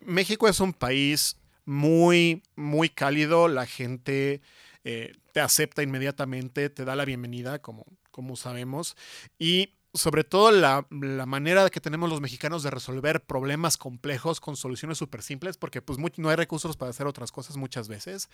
México 0.00 0.48
es 0.48 0.60
un 0.60 0.72
país 0.72 1.36
muy, 1.70 2.42
muy 2.56 2.88
cálido. 2.88 3.46
La 3.46 3.64
gente 3.64 4.42
eh, 4.82 5.12
te 5.32 5.40
acepta 5.40 5.84
inmediatamente, 5.84 6.68
te 6.68 6.84
da 6.84 6.96
la 6.96 7.04
bienvenida, 7.04 7.60
como, 7.60 7.86
como 8.10 8.34
sabemos. 8.34 8.96
Y 9.38 9.74
sobre 9.94 10.24
todo 10.24 10.50
la, 10.50 10.84
la, 10.90 11.26
manera 11.26 11.70
que 11.70 11.80
tenemos 11.80 12.10
los 12.10 12.20
mexicanos 12.20 12.64
de 12.64 12.70
resolver 12.70 13.22
problemas 13.22 13.76
complejos 13.76 14.40
con 14.40 14.56
soluciones 14.56 14.98
súper 14.98 15.22
simples, 15.22 15.56
porque 15.56 15.80
pues 15.80 15.98
no 15.98 16.28
hay 16.28 16.36
recursos 16.36 16.76
para 16.76 16.90
hacer 16.90 17.06
otras 17.06 17.30
cosas 17.30 17.56
muchas 17.56 17.86
veces. 17.86 18.28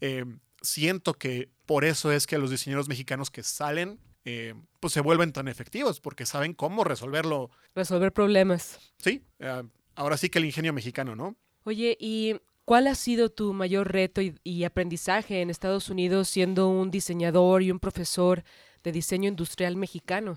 Eh, 0.00 0.24
siento 0.62 1.12
que 1.12 1.50
por 1.66 1.84
eso 1.84 2.10
es 2.10 2.26
que 2.26 2.38
los 2.38 2.50
diseñadores 2.50 2.88
mexicanos 2.88 3.30
que 3.30 3.42
salen 3.42 4.00
eh, 4.24 4.54
pues 4.80 4.94
se 4.94 5.00
vuelven 5.02 5.32
tan 5.32 5.46
efectivos 5.46 6.00
porque 6.00 6.24
saben 6.24 6.54
cómo 6.54 6.84
resolverlo. 6.84 7.50
Resolver 7.74 8.12
problemas. 8.12 8.78
Sí, 8.96 9.22
eh, 9.40 9.62
ahora 9.94 10.16
sí 10.16 10.30
que 10.30 10.38
el 10.38 10.46
ingenio 10.46 10.72
mexicano, 10.72 11.14
¿no? 11.14 11.36
Oye, 11.64 11.98
¿y 12.00 12.34
cuál 12.68 12.86
ha 12.86 12.94
sido 12.94 13.30
tu 13.30 13.54
mayor 13.54 13.90
reto 13.90 14.20
y, 14.20 14.64
aprendizaje 14.64 15.40
en 15.40 15.48
Estados 15.48 15.88
Unidos 15.88 16.28
siendo 16.28 16.68
un 16.68 16.90
diseñador 16.90 17.62
y 17.62 17.70
un 17.70 17.78
profesor 17.78 18.44
de 18.84 18.92
diseño 18.92 19.26
industrial 19.26 19.74
mexicano? 19.74 20.36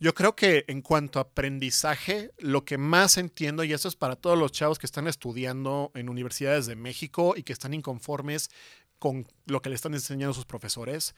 Yo 0.00 0.12
creo 0.12 0.34
que 0.34 0.64
en 0.66 0.82
cuanto 0.82 1.20
a 1.20 1.22
aprendizaje, 1.22 2.32
lo 2.38 2.64
que 2.64 2.78
más 2.78 3.16
entiendo, 3.16 3.62
y 3.62 3.72
eso 3.72 3.86
es 3.86 3.94
para 3.94 4.16
todos 4.16 4.36
los 4.36 4.50
chavos 4.50 4.80
que 4.80 4.86
están 4.86 5.06
estudiando 5.06 5.92
en 5.94 6.08
universidades 6.08 6.66
de 6.66 6.74
México 6.74 7.34
y 7.36 7.44
que 7.44 7.52
están 7.52 7.72
inconformes 7.72 8.50
con 8.98 9.28
lo 9.46 9.62
que 9.62 9.68
le 9.68 9.76
están 9.76 9.94
enseñando 9.94 10.34
sus 10.34 10.46
profesores, 10.46 11.14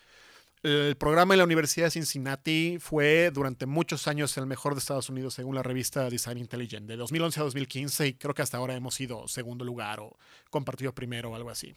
el 0.62 0.96
programa 0.96 1.32
de 1.32 1.38
la 1.38 1.44
Universidad 1.44 1.86
de 1.86 1.90
Cincinnati 1.92 2.76
fue 2.80 3.30
durante 3.32 3.64
muchos 3.64 4.06
años 4.08 4.36
el 4.36 4.46
mejor 4.46 4.74
de 4.74 4.80
Estados 4.80 5.08
Unidos 5.08 5.34
según 5.34 5.54
la 5.54 5.62
revista 5.62 6.10
Design 6.10 6.38
Intelligent, 6.38 6.86
de 6.86 6.96
2011 6.96 7.40
a 7.40 7.44
2015 7.44 8.06
y 8.08 8.14
creo 8.14 8.34
que 8.34 8.42
hasta 8.42 8.58
ahora 8.58 8.74
hemos 8.74 8.94
sido 8.94 9.26
segundo 9.26 9.64
lugar 9.64 10.00
o 10.00 10.18
compartido 10.50 10.94
primero 10.94 11.30
o 11.30 11.34
algo 11.34 11.50
así. 11.50 11.74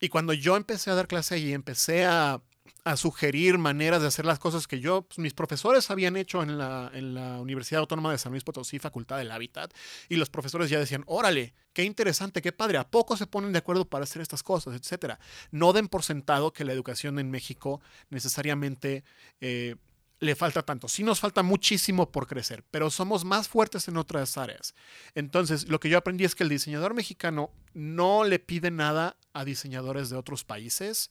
Y 0.00 0.08
cuando 0.08 0.32
yo 0.32 0.56
empecé 0.56 0.90
a 0.90 0.94
dar 0.94 1.08
clase 1.08 1.38
y 1.38 1.52
empecé 1.52 2.06
a 2.06 2.40
a 2.84 2.96
sugerir 2.96 3.58
maneras 3.58 4.00
de 4.02 4.08
hacer 4.08 4.24
las 4.24 4.38
cosas 4.38 4.66
que 4.66 4.80
yo, 4.80 5.02
pues, 5.02 5.18
mis 5.18 5.34
profesores 5.34 5.90
habían 5.90 6.16
hecho 6.16 6.42
en 6.42 6.58
la, 6.58 6.90
en 6.94 7.14
la 7.14 7.40
Universidad 7.40 7.80
Autónoma 7.80 8.12
de 8.12 8.18
San 8.18 8.32
Luis 8.32 8.44
Potosí, 8.44 8.78
Facultad 8.78 9.18
del 9.18 9.30
Hábitat, 9.30 9.72
y 10.08 10.16
los 10.16 10.30
profesores 10.30 10.70
ya 10.70 10.78
decían, 10.78 11.04
órale, 11.06 11.54
qué 11.72 11.84
interesante, 11.84 12.42
qué 12.42 12.52
padre, 12.52 12.78
¿a 12.78 12.88
poco 12.88 13.16
se 13.16 13.26
ponen 13.26 13.52
de 13.52 13.58
acuerdo 13.58 13.84
para 13.88 14.04
hacer 14.04 14.22
estas 14.22 14.42
cosas, 14.42 14.74
etcétera? 14.74 15.18
No 15.50 15.72
den 15.72 15.88
por 15.88 16.02
sentado 16.02 16.52
que 16.52 16.64
la 16.64 16.72
educación 16.72 17.18
en 17.18 17.30
México 17.30 17.80
necesariamente... 18.10 19.04
Eh, 19.40 19.76
le 20.18 20.34
falta 20.34 20.62
tanto. 20.62 20.88
Sí 20.88 21.02
nos 21.02 21.20
falta 21.20 21.42
muchísimo 21.42 22.10
por 22.10 22.26
crecer, 22.26 22.64
pero 22.70 22.90
somos 22.90 23.24
más 23.24 23.48
fuertes 23.48 23.88
en 23.88 23.96
otras 23.96 24.36
áreas. 24.36 24.74
Entonces, 25.14 25.68
lo 25.68 25.80
que 25.80 25.88
yo 25.88 25.98
aprendí 25.98 26.24
es 26.24 26.34
que 26.34 26.42
el 26.42 26.48
diseñador 26.48 26.94
mexicano 26.94 27.50
no 27.74 28.24
le 28.24 28.38
pide 28.38 28.70
nada 28.70 29.16
a 29.32 29.44
diseñadores 29.44 30.08
de 30.08 30.16
otros 30.16 30.44
países. 30.44 31.10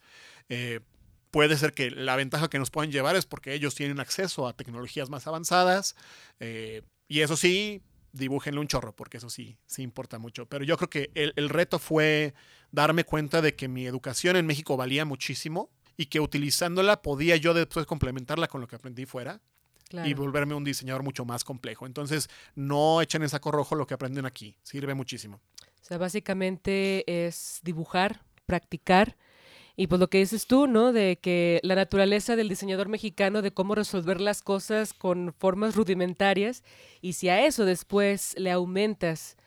Eh, 0.50 0.80
puede 1.36 1.58
ser 1.58 1.74
que 1.74 1.92
la 1.92 2.16
ventaja 2.16 2.50
que 2.50 2.60
nos 2.60 2.72
pueden 2.72 2.94
llevar 2.94 3.18
es 3.18 3.26
porque 3.26 3.54
ellos 3.54 3.76
tienen 3.76 4.00
acceso 4.00 4.48
a 4.48 4.54
tecnologías 4.54 5.10
más 5.10 5.28
avanzadas. 5.28 5.98
Eh, 6.40 6.82
y 7.10 7.20
eso 7.20 7.36
sí, 7.36 7.82
dibújenle 8.14 8.62
un 8.62 8.70
chorro, 8.70 8.96
porque 8.96 9.18
eso 9.18 9.30
sí, 9.30 9.58
sí 9.66 9.82
importa 9.82 10.18
mucho. 10.18 10.46
Pero 10.46 10.64
yo 10.64 10.78
creo 10.78 10.90
que 10.90 11.12
el, 11.14 11.34
el, 11.36 11.50
reto 11.50 11.78
fue 11.78 12.34
darme 12.72 13.04
cuenta 13.04 13.42
de 13.42 13.54
que 13.54 13.68
mi 13.68 13.86
educación 13.86 14.38
en 14.38 14.46
México 14.46 14.78
valía 14.78 15.04
muchísimo 15.04 15.70
y 15.98 16.06
que 16.06 16.22
utilizándola 16.22 17.02
podía 17.02 17.36
yo 17.36 17.54
después 17.54 17.86
complementarla 17.86 18.48
con 18.48 18.62
lo 18.62 18.68
que 18.70 18.78
aprendí 18.78 19.06
fuera. 19.06 19.42
Claro. 19.90 20.08
Y 20.08 20.14
volverme 20.14 20.56
un 20.56 20.64
diseñador 20.64 21.04
mucho 21.04 21.26
más 21.26 21.44
complejo. 21.44 21.86
Entonces, 21.86 22.30
no 22.56 23.02
echen 23.02 23.24
en 23.24 23.28
saco 23.28 23.52
rojo 23.52 23.76
lo 23.76 23.86
que 23.86 23.94
aprenden 23.94 24.26
aquí. 24.26 24.56
Sirve 24.64 24.94
muchísimo. 24.94 25.42
O 25.82 25.84
sea, 25.84 25.98
básicamente 25.98 27.28
es 27.28 27.60
dibujar, 27.62 28.22
practicar 28.46 29.18
y 29.76 29.88
pues 29.88 30.00
lo 30.00 30.10
que 30.10 30.20
dices 30.20 30.48
tú, 30.48 30.68
¿no? 30.68 30.94
De 30.94 31.18
que 31.22 31.60
la 31.64 31.76
naturaleza 31.76 32.36
del 32.36 32.50
diseñador 32.50 32.88
mexicano, 32.88 33.42
de 33.42 33.52
cómo 33.52 33.76
resolver 33.76 34.22
las 34.22 34.42
cosas 34.42 34.94
con 34.94 35.34
formas 35.38 35.76
rudimentarias, 35.76 36.64
y 37.02 37.14
si 37.14 37.30
a 37.30 37.46
eso 37.46 37.66
después 37.66 38.36
le 38.38 38.52
aumentas 38.52 39.38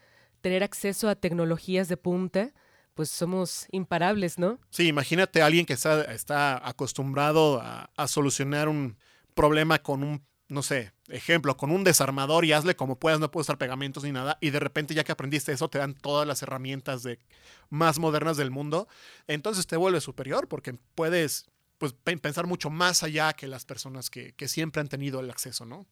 tener 0.41 0.63
acceso 0.63 1.09
a 1.09 1.17
tecnologías 1.17 1.89
de 1.89 1.97
punta, 1.97 2.53
pues 2.95 3.11
somos 3.11 3.67
imparables, 3.71 4.39
¿no? 4.39 4.59
Sí, 4.71 4.89
imagínate 4.89 5.41
a 5.41 5.47
alguien 5.47 5.65
que 5.65 5.73
está, 5.73 6.03
está 6.13 6.69
acostumbrado 6.69 7.61
a, 7.61 7.91
a 7.97 8.09
solucionar 8.09 8.69
un 8.69 8.97
problema 9.35 9.79
con 9.79 10.03
un 10.03 10.28
no 10.49 10.63
sé, 10.63 10.93
ejemplo, 11.09 11.57
con 11.57 11.71
un 11.71 11.85
desarmador 11.85 12.45
y 12.45 12.53
hazle 12.53 12.75
como 12.75 12.99
puedas, 12.99 13.21
no 13.21 13.31
puedes 13.31 13.47
usar 13.47 13.59
pegamentos 13.59 14.03
ni 14.05 14.13
nada, 14.13 14.39
y 14.41 14.51
de 14.51 14.61
repente 14.61 14.95
ya 14.95 15.05
que 15.05 15.13
aprendiste 15.13 15.53
eso, 15.53 15.69
te 15.69 15.79
dan 15.79 15.95
todas 15.95 16.27
las 16.27 16.43
herramientas 16.43 17.03
de, 17.03 17.19
más 17.69 17.99
modernas 17.99 18.37
del 18.37 18.51
mundo, 18.51 18.89
entonces 19.27 19.67
te 19.67 19.77
vuelves 19.77 20.05
superior 20.05 20.49
porque 20.49 20.75
puedes 20.95 21.47
pues, 21.77 21.93
pensar 21.93 22.47
mucho 22.47 22.71
más 22.71 23.03
allá 23.03 23.33
que 23.35 23.47
las 23.47 23.65
personas 23.65 24.11
que, 24.11 24.33
que 24.33 24.49
siempre 24.49 24.81
han 24.81 24.89
tenido 24.89 25.21
el 25.21 25.31
acceso, 25.31 25.67
¿no? 25.67 25.87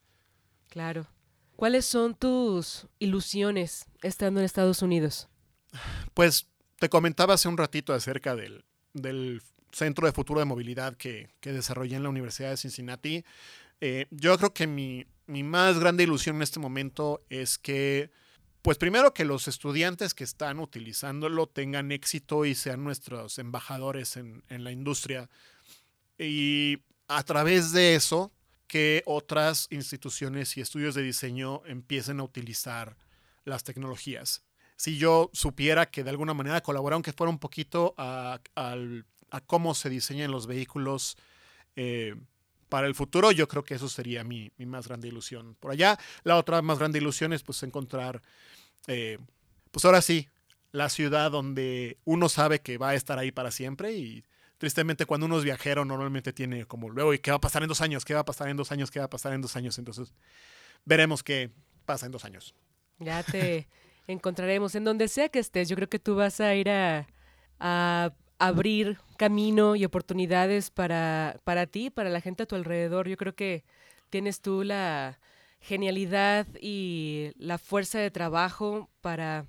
Claro. 0.69 1.07
¿Cuáles 1.55 1.87
son 1.87 2.15
tus 2.15 2.87
ilusiones 2.99 3.87
estando 4.03 4.41
en 4.41 4.47
Estados 4.47 4.83
Unidos? 4.83 5.29
Pues 6.13 6.49
te 6.79 6.89
comentaba 6.89 7.35
hace 7.35 7.49
un 7.49 7.57
ratito 7.57 7.95
acerca 7.95 8.37
del, 8.37 8.65
del 8.93 9.43
Centro 9.73 10.07
de 10.07 10.13
Futuro 10.13 10.41
de 10.41 10.47
Movilidad 10.47 10.97
que, 10.97 11.31
que 11.41 11.53
desarrollé 11.53 11.97
en 11.97 12.03
la 12.03 12.09
Universidad 12.09 12.51
de 12.51 12.57
Cincinnati. 12.57 13.25
Eh, 13.81 14.07
yo 14.11 14.37
creo 14.39 14.55
que 14.55 14.67
mi, 14.67 15.07
mi, 15.27 15.43
más 15.43 15.79
grande 15.79 16.05
ilusión 16.05 16.37
en 16.37 16.43
este 16.43 16.61
momento 16.61 17.23
es 17.29 17.59
que, 17.59 18.11
pues 18.63 18.79
primero 18.79 19.13
que 19.15 19.25
los 19.25 19.49
estudiantes 19.49 20.15
que 20.15 20.25
están 20.25 20.59
utilizándolo 20.61 21.47
tengan 21.47 21.93
éxito 21.93 22.45
y 22.45 22.55
sean 22.55 22.83
nuestros 22.85 23.39
embajadores 23.39 24.17
en, 24.17 24.43
en 24.49 24.65
la 24.65 24.73
industria. 24.73 25.29
Y 26.19 26.79
a 27.09 27.23
través 27.23 27.73
de 27.73 27.95
eso, 27.95 28.33
que 28.67 29.03
otras 29.07 29.69
instituciones 29.71 30.57
y 30.57 30.61
estudios 30.61 30.95
de 30.95 31.03
diseño 31.03 31.63
empiecen 31.67 32.21
a 32.21 32.25
utilizar 32.25 32.97
las 33.45 33.63
tecnologías. 33.63 34.43
Si 34.77 34.99
yo 34.99 35.31
supiera 35.33 35.91
que 35.91 36.05
de 36.05 36.11
alguna 36.11 36.35
manera 36.35 36.63
colaborar, 36.63 36.95
aunque 36.95 37.13
fuera 37.13 37.31
un 37.31 37.39
poquito 37.39 37.95
a, 37.97 38.41
a, 38.55 38.77
a 39.31 39.41
cómo 39.41 39.75
se 39.75 39.89
diseñan 39.89 40.31
los 40.31 40.47
vehículos, 40.47 41.17
eh, 41.77 42.17
para 42.77 42.89
el 42.89 42.95
futuro, 42.95 43.33
yo 43.33 43.49
creo 43.49 43.65
que 43.65 43.73
eso 43.73 43.89
sería 43.89 44.23
mi, 44.23 44.53
mi, 44.59 44.67
más 44.67 44.87
grande 44.87 45.09
ilusión. 45.09 45.57
Por 45.59 45.71
allá, 45.71 45.99
la 46.25 46.37
otra 46.37 46.61
más 46.61 46.79
grande 46.79 46.99
ilusión 46.99 47.33
es 47.33 47.43
pues 47.43 47.63
encontrar, 47.63 48.21
eh, 48.87 49.17
pues 49.71 49.87
ahora 49.87 50.03
sí, 50.03 50.29
la 50.73 50.91
ciudad 50.91 51.31
donde 51.31 51.97
uno 52.05 52.29
sabe 52.29 52.61
que 52.61 52.77
va 52.77 52.91
a 52.91 52.95
estar 52.95 53.19
ahí 53.19 53.33
para 53.33 53.51
siempre 53.51 53.95
y 53.95 54.25
tristemente 54.59 55.07
cuando 55.07 55.25
uno 55.25 55.39
es 55.39 55.45
viajero 55.45 55.87
normalmente 55.87 56.35
tiene 56.35 56.67
como 56.67 56.91
luego, 56.91 57.15
¿y 57.15 57.19
qué 57.19 57.31
va 57.31 57.39
a 57.39 57.41
pasar 57.41 57.63
en 57.63 57.69
dos 57.71 57.81
años? 57.81 58.05
¿Qué 58.05 58.13
va 58.13 58.21
a 58.21 58.27
pasar 58.27 58.51
en 58.51 58.59
dos 58.59 58.71
años? 58.71 58.91
¿Qué 58.91 58.99
va 58.99 59.07
a 59.07 59.09
pasar 59.09 59.33
en 59.33 59.41
dos 59.41 59.57
años? 59.57 59.79
Entonces, 59.79 60.13
veremos 60.85 61.23
qué 61.23 61.51
pasa 61.87 62.05
en 62.05 62.13
dos 62.13 62.27
años. 62.27 62.55
Ya 62.99 63.23
te 63.23 63.69
encontraremos 64.07 64.75
en 64.75 64.85
donde 64.85 65.09
sea 65.09 65.31
que 65.31 65.39
estés. 65.39 65.71
Yo 65.71 65.77
creo 65.77 65.89
que 65.89 65.99
tú 65.99 66.15
vas 66.15 66.43
a 66.43 66.55
ir 66.55 66.69
a, 66.69 67.07
a 67.59 68.13
abrir 68.39 68.99
camino 69.17 69.77
y 69.77 69.85
oportunidades 69.85 70.71
para, 70.71 71.41
para 71.45 71.67
ti, 71.67 71.91
para 71.91 72.11
la 72.11 72.21
gente 72.21 72.43
a 72.43 72.47
tu 72.47 72.55
alrededor. 72.55 73.09
Yo 73.09 73.17
creo 73.17 73.35
que 73.35 73.65
tienes 74.11 74.41
tú 74.41 74.63
la 74.63 75.19
genialidad 75.61 76.47
y 76.61 77.33
la 77.37 77.59
fuerza 77.59 77.99
de 77.99 78.11
trabajo 78.11 78.91
para 79.01 79.47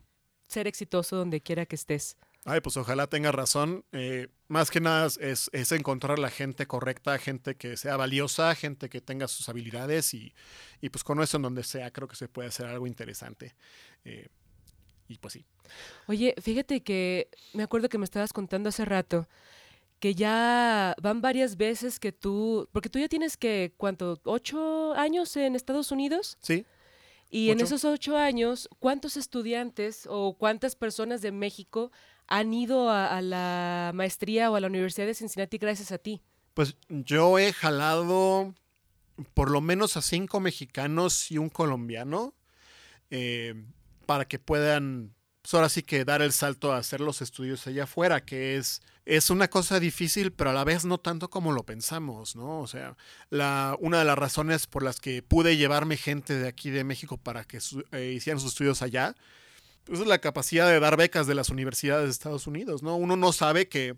ser 0.47 0.67
exitoso 0.67 1.15
donde 1.15 1.41
quiera 1.41 1.65
que 1.65 1.75
estés. 1.75 2.17
Ay, 2.45 2.61
pues 2.61 2.77
ojalá 2.77 3.07
tenga 3.07 3.33
razón. 3.33 3.83
Eh, 3.91 4.29
más 4.47 4.71
que 4.71 4.79
nada 4.79 5.07
es, 5.19 5.49
es, 5.51 5.71
encontrar 5.73 6.17
la 6.17 6.29
gente 6.29 6.65
correcta, 6.65 7.17
gente 7.17 7.55
que 7.55 7.75
sea 7.75 7.97
valiosa, 7.97 8.55
gente 8.55 8.89
que 8.89 9.01
tenga 9.01 9.27
sus 9.27 9.49
habilidades 9.49 10.13
y, 10.13 10.33
y 10.79 10.89
pues 10.89 11.03
con 11.03 11.21
eso 11.21 11.35
en 11.35 11.43
donde 11.43 11.63
sea 11.63 11.91
creo 11.91 12.07
que 12.07 12.15
se 12.15 12.29
puede 12.29 12.47
hacer 12.47 12.67
algo 12.67 12.87
interesante. 12.87 13.53
Eh, 14.05 14.29
y 15.09 15.17
pues 15.17 15.33
sí. 15.33 15.45
Oye, 16.07 16.35
fíjate 16.41 16.81
que 16.81 17.29
me 17.53 17.63
acuerdo 17.63 17.89
que 17.89 17.97
me 17.97 18.05
estabas 18.05 18.33
contando 18.33 18.69
hace 18.69 18.85
rato 18.85 19.27
que 19.99 20.13
ya 20.13 20.95
van 21.01 21.21
varias 21.21 21.57
veces 21.57 21.99
que 21.99 22.11
tú, 22.11 22.69
porque 22.71 22.89
tú 22.89 22.99
ya 22.99 23.07
tienes 23.07 23.35
que, 23.35 23.73
¿cuánto? 23.77 24.19
¿Ocho 24.25 24.93
años 24.93 25.35
en 25.37 25.55
Estados 25.55 25.91
Unidos? 25.91 26.37
Sí. 26.41 26.65
Y 27.29 27.49
¿Ocho? 27.49 27.59
en 27.59 27.65
esos 27.65 27.83
ocho 27.83 28.15
años, 28.15 28.69
¿cuántos 28.79 29.17
estudiantes 29.17 30.07
o 30.09 30.37
cuántas 30.37 30.75
personas 30.75 31.21
de 31.21 31.31
México 31.31 31.91
han 32.27 32.53
ido 32.53 32.89
a, 32.89 33.17
a, 33.17 33.21
la 33.21 33.91
maestría 33.93 34.51
o 34.51 34.55
a 34.55 34.59
la 34.59 34.67
Universidad 34.67 35.07
de 35.07 35.13
Cincinnati 35.13 35.57
gracias 35.57 35.91
a 35.91 35.97
ti? 35.97 36.21
Pues 36.53 36.75
yo 36.89 37.39
he 37.39 37.51
jalado 37.51 38.53
por 39.33 39.49
lo 39.49 39.61
menos 39.61 39.97
a 39.97 40.01
cinco 40.01 40.39
mexicanos 40.39 41.31
y 41.31 41.37
un 41.37 41.49
colombiano 41.49 42.33
eh, 43.09 43.55
para 44.05 44.25
que 44.25 44.39
puedan 44.39 45.13
ahora 45.55 45.69
sí 45.69 45.83
que 45.83 46.03
dar 46.03 46.21
el 46.21 46.33
salto 46.33 46.73
a 46.73 46.77
hacer 46.77 46.99
los 46.99 47.21
estudios 47.21 47.65
allá 47.67 47.85
afuera, 47.85 48.25
que 48.25 48.57
es, 48.57 48.81
es 49.05 49.29
una 49.29 49.49
cosa 49.49 49.79
difícil, 49.79 50.31
pero 50.33 50.49
a 50.49 50.53
la 50.53 50.65
vez 50.65 50.83
no 50.83 50.97
tanto 50.97 51.29
como 51.29 51.53
lo 51.53 51.63
pensamos, 51.63 52.35
¿no? 52.35 52.59
O 52.59 52.67
sea, 52.67 52.97
la, 53.29 53.77
una 53.79 53.99
de 53.99 54.05
las 54.05 54.17
razones 54.17 54.67
por 54.67 54.83
las 54.83 54.99
que 54.99 55.21
pude 55.21 55.55
llevarme 55.55 55.95
gente 55.95 56.37
de 56.37 56.47
aquí 56.47 56.69
de 56.69 56.83
México 56.83 57.17
para 57.17 57.45
que 57.45 57.59
eh, 57.93 58.13
hicieran 58.15 58.41
sus 58.41 58.51
estudios 58.51 58.81
allá, 58.81 59.15
pues 59.85 60.01
es 60.01 60.07
la 60.07 60.19
capacidad 60.19 60.67
de 60.67 60.81
dar 60.81 60.97
becas 60.97 61.27
de 61.27 61.35
las 61.35 61.49
universidades 61.49 62.05
de 62.05 62.11
Estados 62.11 62.47
Unidos, 62.47 62.83
¿no? 62.83 62.97
Uno 62.97 63.15
no 63.15 63.31
sabe 63.31 63.69
que 63.69 63.95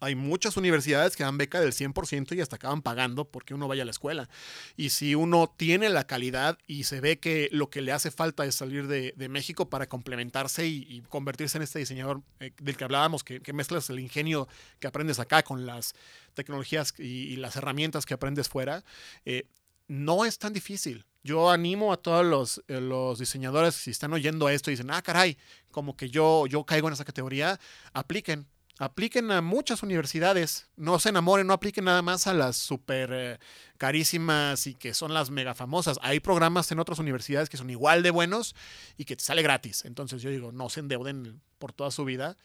Hay 0.00 0.14
muchas 0.14 0.56
universidades 0.56 1.16
que 1.16 1.24
dan 1.24 1.36
beca 1.36 1.60
del 1.60 1.72
100% 1.72 2.34
y 2.34 2.40
hasta 2.40 2.56
acaban 2.56 2.80
pagando 2.80 3.26
porque 3.26 3.52
uno 3.52 3.68
vaya 3.68 3.82
a 3.82 3.84
la 3.84 3.90
escuela. 3.90 4.28
Y 4.76 4.90
si 4.90 5.14
uno 5.14 5.52
tiene 5.54 5.90
la 5.90 6.06
calidad 6.06 6.58
y 6.66 6.84
se 6.84 7.00
ve 7.00 7.18
que 7.18 7.48
lo 7.52 7.68
que 7.68 7.82
le 7.82 7.92
hace 7.92 8.10
falta 8.10 8.46
es 8.46 8.54
salir 8.54 8.86
de, 8.86 9.14
México 9.28 9.68
para 9.68 9.88
complementarse 9.88 10.66
y, 10.66 11.02
convertirse 11.08 11.58
en 11.58 11.62
este 11.62 11.78
diseñador 11.78 12.22
eh, 12.40 12.52
del 12.60 12.76
que 12.76 12.84
hablábamos, 12.84 13.22
que, 13.22 13.40
mezclas 13.52 13.90
el 13.90 14.00
ingenio 14.00 14.48
que 14.78 14.86
aprendes 14.86 15.18
acá 15.18 15.42
con 15.42 15.66
las 15.66 15.94
tecnologías 16.34 16.94
y, 16.98 17.36
las 17.36 17.56
herramientas 17.56 18.06
que 18.06 18.14
aprendes 18.14 18.48
fuera, 18.48 18.84
eh, 19.24 19.46
no 19.86 20.24
es 20.24 20.38
tan 20.38 20.52
difícil. 20.52 21.04
Yo 21.22 21.50
animo 21.50 21.92
a 21.92 21.98
todos 21.98 22.24
los, 22.24 22.62
eh, 22.68 22.80
los, 22.80 23.18
diseñadores, 23.18 23.74
si 23.74 23.90
están 23.90 24.12
oyendo 24.12 24.48
esto 24.48 24.70
y 24.70 24.74
dicen, 24.74 24.90
ah, 24.90 25.02
caray, 25.02 25.36
como 25.70 25.96
que 25.96 26.08
yo, 26.08 26.46
yo 26.46 26.64
caigo 26.64 26.88
en 26.88 26.94
esa 26.94 27.04
categoría, 27.04 27.60
apliquen 27.92 28.46
apliquen 28.80 29.30
a 29.30 29.42
muchas 29.42 29.82
universidades, 29.82 30.70
no 30.74 30.98
se 30.98 31.10
enamoren, 31.10 31.46
no 31.46 31.52
apliquen 31.52 31.84
nada 31.84 32.00
más 32.00 32.26
a 32.26 32.32
las 32.32 32.56
súper 32.56 33.10
eh, 33.12 33.38
carísimas 33.76 34.66
y 34.66 34.74
que 34.74 34.94
son 34.94 35.12
las 35.12 35.30
mega 35.30 35.54
famosas. 35.54 35.98
Hay 36.00 36.20
programas 36.20 36.72
en 36.72 36.78
otras 36.78 36.98
universidades 36.98 37.50
que 37.50 37.58
son 37.58 37.68
igual 37.68 38.02
de 38.02 38.10
buenos 38.10 38.56
y 38.96 39.04
que 39.04 39.16
te 39.16 39.22
sale 39.22 39.42
gratis. 39.42 39.84
Entonces 39.84 40.22
yo 40.22 40.30
digo, 40.30 40.50
no 40.50 40.70
se 40.70 40.80
endeuden 40.80 41.42
por 41.58 41.74
toda 41.74 41.90
su 41.90 42.06
vida 42.06 42.38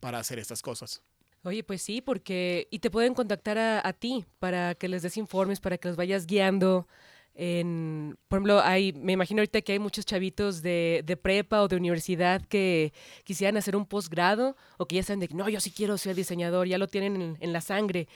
para 0.00 0.18
hacer 0.18 0.38
estas 0.38 0.62
cosas. 0.62 1.02
Oye, 1.44 1.62
pues 1.62 1.82
sí, 1.82 2.00
porque 2.00 2.66
y 2.70 2.78
te 2.78 2.90
pueden 2.90 3.12
contactar 3.12 3.58
a, 3.58 3.86
a 3.86 3.92
ti 3.92 4.24
para 4.38 4.74
que 4.74 4.88
les 4.88 5.02
des 5.02 5.18
informes, 5.18 5.60
para 5.60 5.76
que 5.76 5.88
los 5.88 5.98
vayas 5.98 6.26
guiando 6.26 6.88
por 7.38 8.38
ejemplo, 8.38 8.60
hay, 8.64 8.92
me 8.94 9.12
imagino 9.12 9.40
ahorita 9.40 9.60
que 9.60 9.72
hay 9.72 9.78
muchos 9.78 10.04
chavitos 10.04 10.60
de, 10.60 11.18
prepa 11.22 11.62
o 11.62 11.68
de 11.68 11.76
universidad 11.76 12.44
que 12.44 12.92
quisieran 13.22 13.56
hacer 13.56 13.76
un 13.76 13.86
posgrado 13.86 14.56
o 14.76 14.86
que 14.86 14.96
ya 14.96 15.04
saben 15.04 15.20
de 15.20 15.28
que 15.28 15.34
no, 15.34 15.48
yo 15.48 15.60
sí 15.60 15.70
quiero 15.70 15.96
ser 15.98 16.16
diseñador, 16.16 16.66
ya 16.66 16.78
lo 16.78 16.88
tienen 16.88 17.36
en, 17.38 17.52
la 17.52 17.60
sangre. 17.60 18.08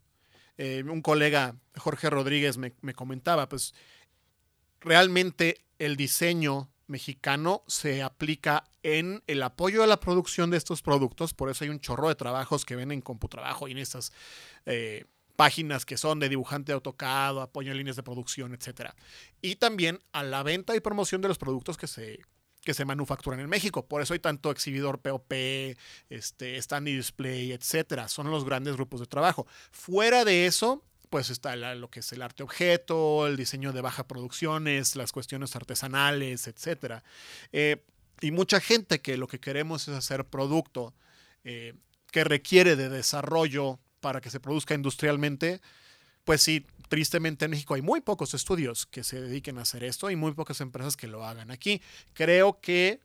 eh, 0.58 0.84
un 0.84 1.04
colega, 1.04 1.56
Jorge 1.78 2.10
Rodríguez, 2.10 2.58
me, 2.58 2.74
me 2.82 2.96
comentaba, 2.96 3.48
pues 3.48 3.76
realmente 4.82 5.64
el 5.78 5.96
diseño 5.96 6.72
mexicano 6.88 7.64
se 7.68 8.02
aplica 8.02 8.66
en 8.84 9.24
el 9.28 9.42
apoyo 9.44 9.84
a 9.84 9.88
la 9.88 10.00
producción 10.00 10.50
de 10.50 10.58
estos 10.58 10.82
productos. 10.82 11.34
Por 11.34 11.50
eso 11.50 11.64
hay 11.64 11.70
un 11.70 11.80
chorro 11.80 12.10
de 12.10 12.16
trabajos 12.16 12.66
que 12.66 12.76
ven 12.76 12.92
en 12.92 13.02
Computrabajo 13.02 13.68
y 13.68 13.72
en 13.72 13.78
estas 13.78 14.12
eh, 14.66 15.06
páginas 15.36 15.86
que 15.86 15.98
son 15.98 16.20
de 16.20 16.30
dibujante 16.30 16.72
de 16.72 16.76
AutoCAD, 16.76 17.42
apoyo 17.42 17.72
en 17.72 17.78
líneas 17.78 17.96
de 17.96 18.04
producción, 18.04 18.54
etc. 18.54 18.92
Y 19.42 19.56
también 19.56 20.00
a 20.12 20.24
la 20.24 20.44
venta 20.44 20.76
y 20.76 20.80
promoción 20.80 21.22
de 21.22 21.28
los 21.28 21.38
productos 21.38 21.78
que 21.78 21.88
se, 21.88 22.20
que 22.62 22.74
se 22.74 22.86
manufacturan 22.86 23.40
en 23.40 23.50
México. 23.50 23.88
Por 23.88 24.02
eso 24.02 24.14
hay 24.14 24.20
tanto 24.20 24.52
exhibidor 24.52 25.00
POP, 25.00 25.34
este, 26.10 26.58
stand 26.58 26.88
display, 26.88 27.52
etc. 27.52 28.08
Son 28.08 28.30
los 28.30 28.46
grandes 28.46 28.76
grupos 28.76 29.00
de 29.00 29.08
trabajo. 29.08 29.48
Fuera 29.72 30.26
de 30.26 30.46
eso, 30.46 30.84
pues 31.14 31.30
está 31.30 31.56
lo 31.56 31.92
que 31.92 32.00
es 32.00 32.12
el 32.12 32.24
arte 32.24 32.42
objeto, 32.42 33.28
el 33.28 33.38
diseño 33.38 33.72
de 33.72 33.82
baja 33.82 34.08
producciones, 34.08 34.96
las 34.96 35.12
cuestiones 35.12 35.56
artesanales, 35.56 36.48
etc. 36.48 37.04
Eh, 37.52 37.86
y 38.20 38.32
mucha 38.32 38.60
gente 38.60 39.00
que 39.00 39.16
lo 39.16 39.28
que 39.28 39.40
queremos 39.40 39.88
es 39.88 39.94
hacer 39.94 40.26
producto 40.26 40.96
eh, 41.44 41.76
que 42.10 42.24
requiere 42.24 42.76
de 42.76 42.90
desarrollo 42.90 43.80
para 44.00 44.22
que 44.22 44.32
se 44.32 44.40
produzca 44.40 44.74
industrialmente, 44.74 45.62
pues 46.24 46.42
sí, 46.42 46.66
tristemente 46.90 47.46
en 47.46 47.52
México 47.52 47.76
hay 47.76 47.84
muy 47.84 48.02
pocos 48.02 48.34
estudios 48.34 48.88
que 48.88 49.04
se 49.04 49.22
dediquen 49.22 49.60
a 49.60 49.62
hacer 49.62 49.84
esto 49.84 50.10
y 50.10 50.16
muy 50.16 50.32
pocas 50.32 50.62
empresas 50.62 50.98
que 50.98 51.06
lo 51.06 51.24
hagan 51.24 51.52
aquí. 51.52 51.80
Creo 52.14 52.60
que 52.60 53.02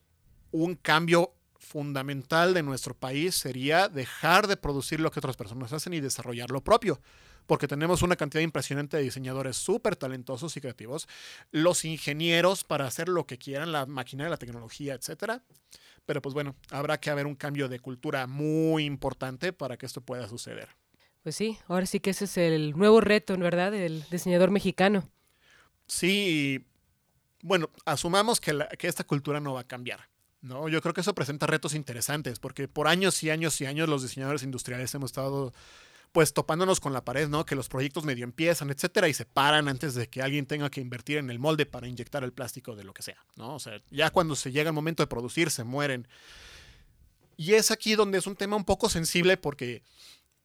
un 0.50 0.76
cambio 0.76 1.34
fundamental 1.58 2.54
de 2.54 2.62
nuestro 2.62 2.94
país 2.94 3.34
sería 3.34 3.90
dejar 3.90 4.46
de 4.46 4.56
producir 4.56 4.98
lo 4.98 5.10
que 5.10 5.20
otras 5.20 5.36
personas 5.36 5.74
hacen 5.74 5.92
y 5.92 6.00
desarrollar 6.00 6.50
lo 6.50 6.64
propio 6.64 7.02
porque 7.48 7.66
tenemos 7.66 8.02
una 8.02 8.14
cantidad 8.14 8.42
impresionante 8.42 8.98
de 8.98 9.02
diseñadores 9.02 9.56
súper 9.56 9.96
talentosos 9.96 10.54
y 10.58 10.60
creativos, 10.60 11.08
los 11.50 11.86
ingenieros 11.86 12.62
para 12.62 12.86
hacer 12.86 13.08
lo 13.08 13.26
que 13.26 13.38
quieran, 13.38 13.72
la 13.72 13.86
maquinaria, 13.86 14.28
la 14.28 14.36
tecnología, 14.36 14.92
etcétera. 14.92 15.42
Pero 16.04 16.20
pues 16.20 16.34
bueno, 16.34 16.54
habrá 16.70 17.00
que 17.00 17.08
haber 17.08 17.26
un 17.26 17.34
cambio 17.34 17.70
de 17.70 17.80
cultura 17.80 18.26
muy 18.26 18.84
importante 18.84 19.54
para 19.54 19.78
que 19.78 19.86
esto 19.86 20.02
pueda 20.02 20.28
suceder. 20.28 20.68
Pues 21.22 21.36
sí, 21.36 21.58
ahora 21.68 21.86
sí 21.86 22.00
que 22.00 22.10
ese 22.10 22.26
es 22.26 22.36
el 22.36 22.76
nuevo 22.76 23.00
reto, 23.00 23.34
¿verdad? 23.38 23.72
Del 23.72 24.04
diseñador 24.10 24.50
mexicano. 24.50 25.08
Sí, 25.86 26.66
bueno, 27.40 27.70
asumamos 27.86 28.42
que, 28.42 28.58
que 28.78 28.88
esta 28.88 29.04
cultura 29.04 29.40
no 29.40 29.54
va 29.54 29.60
a 29.60 29.66
cambiar. 29.66 30.00
¿no? 30.42 30.68
Yo 30.68 30.82
creo 30.82 30.92
que 30.92 31.00
eso 31.00 31.14
presenta 31.14 31.46
retos 31.46 31.74
interesantes, 31.74 32.40
porque 32.40 32.68
por 32.68 32.88
años 32.88 33.22
y 33.22 33.30
años 33.30 33.58
y 33.62 33.66
años 33.66 33.88
los 33.88 34.02
diseñadores 34.02 34.42
industriales 34.42 34.94
hemos 34.94 35.10
estado 35.12 35.54
pues 36.12 36.32
topándonos 36.32 36.80
con 36.80 36.92
la 36.92 37.04
pared, 37.04 37.28
¿no? 37.28 37.44
Que 37.44 37.54
los 37.54 37.68
proyectos 37.68 38.04
medio 38.04 38.24
empiezan, 38.24 38.70
etcétera, 38.70 39.08
y 39.08 39.14
se 39.14 39.24
paran 39.24 39.68
antes 39.68 39.94
de 39.94 40.08
que 40.08 40.22
alguien 40.22 40.46
tenga 40.46 40.70
que 40.70 40.80
invertir 40.80 41.18
en 41.18 41.30
el 41.30 41.38
molde 41.38 41.66
para 41.66 41.88
inyectar 41.88 42.24
el 42.24 42.32
plástico 42.32 42.76
de 42.76 42.84
lo 42.84 42.94
que 42.94 43.02
sea, 43.02 43.18
¿no? 43.36 43.54
O 43.54 43.58
sea, 43.58 43.80
ya 43.90 44.10
cuando 44.10 44.34
se 44.36 44.52
llega 44.52 44.70
el 44.70 44.74
momento 44.74 45.02
de 45.02 45.06
producir, 45.06 45.50
se 45.50 45.64
mueren. 45.64 46.08
Y 47.36 47.54
es 47.54 47.70
aquí 47.70 47.94
donde 47.94 48.18
es 48.18 48.26
un 48.26 48.36
tema 48.36 48.56
un 48.56 48.64
poco 48.64 48.88
sensible 48.88 49.36
porque 49.36 49.82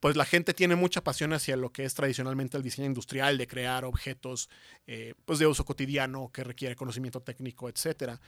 pues 0.04 0.18
la 0.18 0.26
gente 0.26 0.54
tiene 0.54 0.76
mucha 0.76 1.02
pasión 1.02 1.32
hacia 1.32 1.56
lo 1.56 1.72
que 1.72 1.86
es 1.86 1.94
tradicionalmente 1.94 2.58
el 2.58 2.63
diseño 2.63 2.88
industrial, 2.88 3.38
de 3.38 3.48
crear 3.48 3.86
objetos 3.86 4.50
eh, 4.86 5.13
pues 5.24 5.39
de 5.39 5.48
uso 5.48 5.63
cotidiano 5.63 6.30
que 6.34 6.44
requiere 6.44 6.76
conocimiento 6.76 7.22
técnico, 7.22 7.70
etc. 7.70 8.20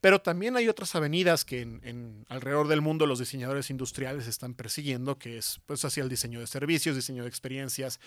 Pero 0.00 0.20
también 0.20 0.54
hay 0.56 0.68
otras 0.68 0.94
avenidas 0.94 1.44
que 1.44 1.62
en, 1.62 2.24
alrededor 2.28 2.68
del 2.68 2.82
mundo 2.82 3.04
los 3.06 3.18
diseñadores 3.18 3.68
industriales 3.70 4.28
están 4.28 4.54
persiguiendo, 4.54 5.18
que 5.18 5.38
es 5.38 5.60
pues 5.66 5.84
hacia 5.84 6.04
el 6.04 6.08
diseño 6.08 6.38
de 6.38 6.46
servicios, 6.46 6.94
diseño 6.94 7.24
de 7.24 7.30
experiencias 7.30 7.98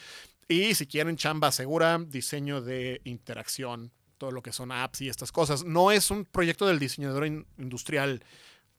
y 0.47 0.73
si 0.75 0.87
quieren 0.87 1.17
chamba 1.17 1.51
segura, 1.51 1.99
diseño 1.99 2.61
de 2.61 3.01
interacción, 3.03 3.91
todo 4.17 4.31
lo 4.31 4.41
que 4.41 4.53
son 4.53 4.71
apps 4.71 5.01
y 5.01 5.09
estas 5.09 5.33
cosas. 5.33 5.65
No 5.65 5.91
es 5.91 6.11
un 6.11 6.23
proyecto 6.23 6.65
del 6.65 6.79
diseñador 6.79 7.25
industrial 7.25 8.23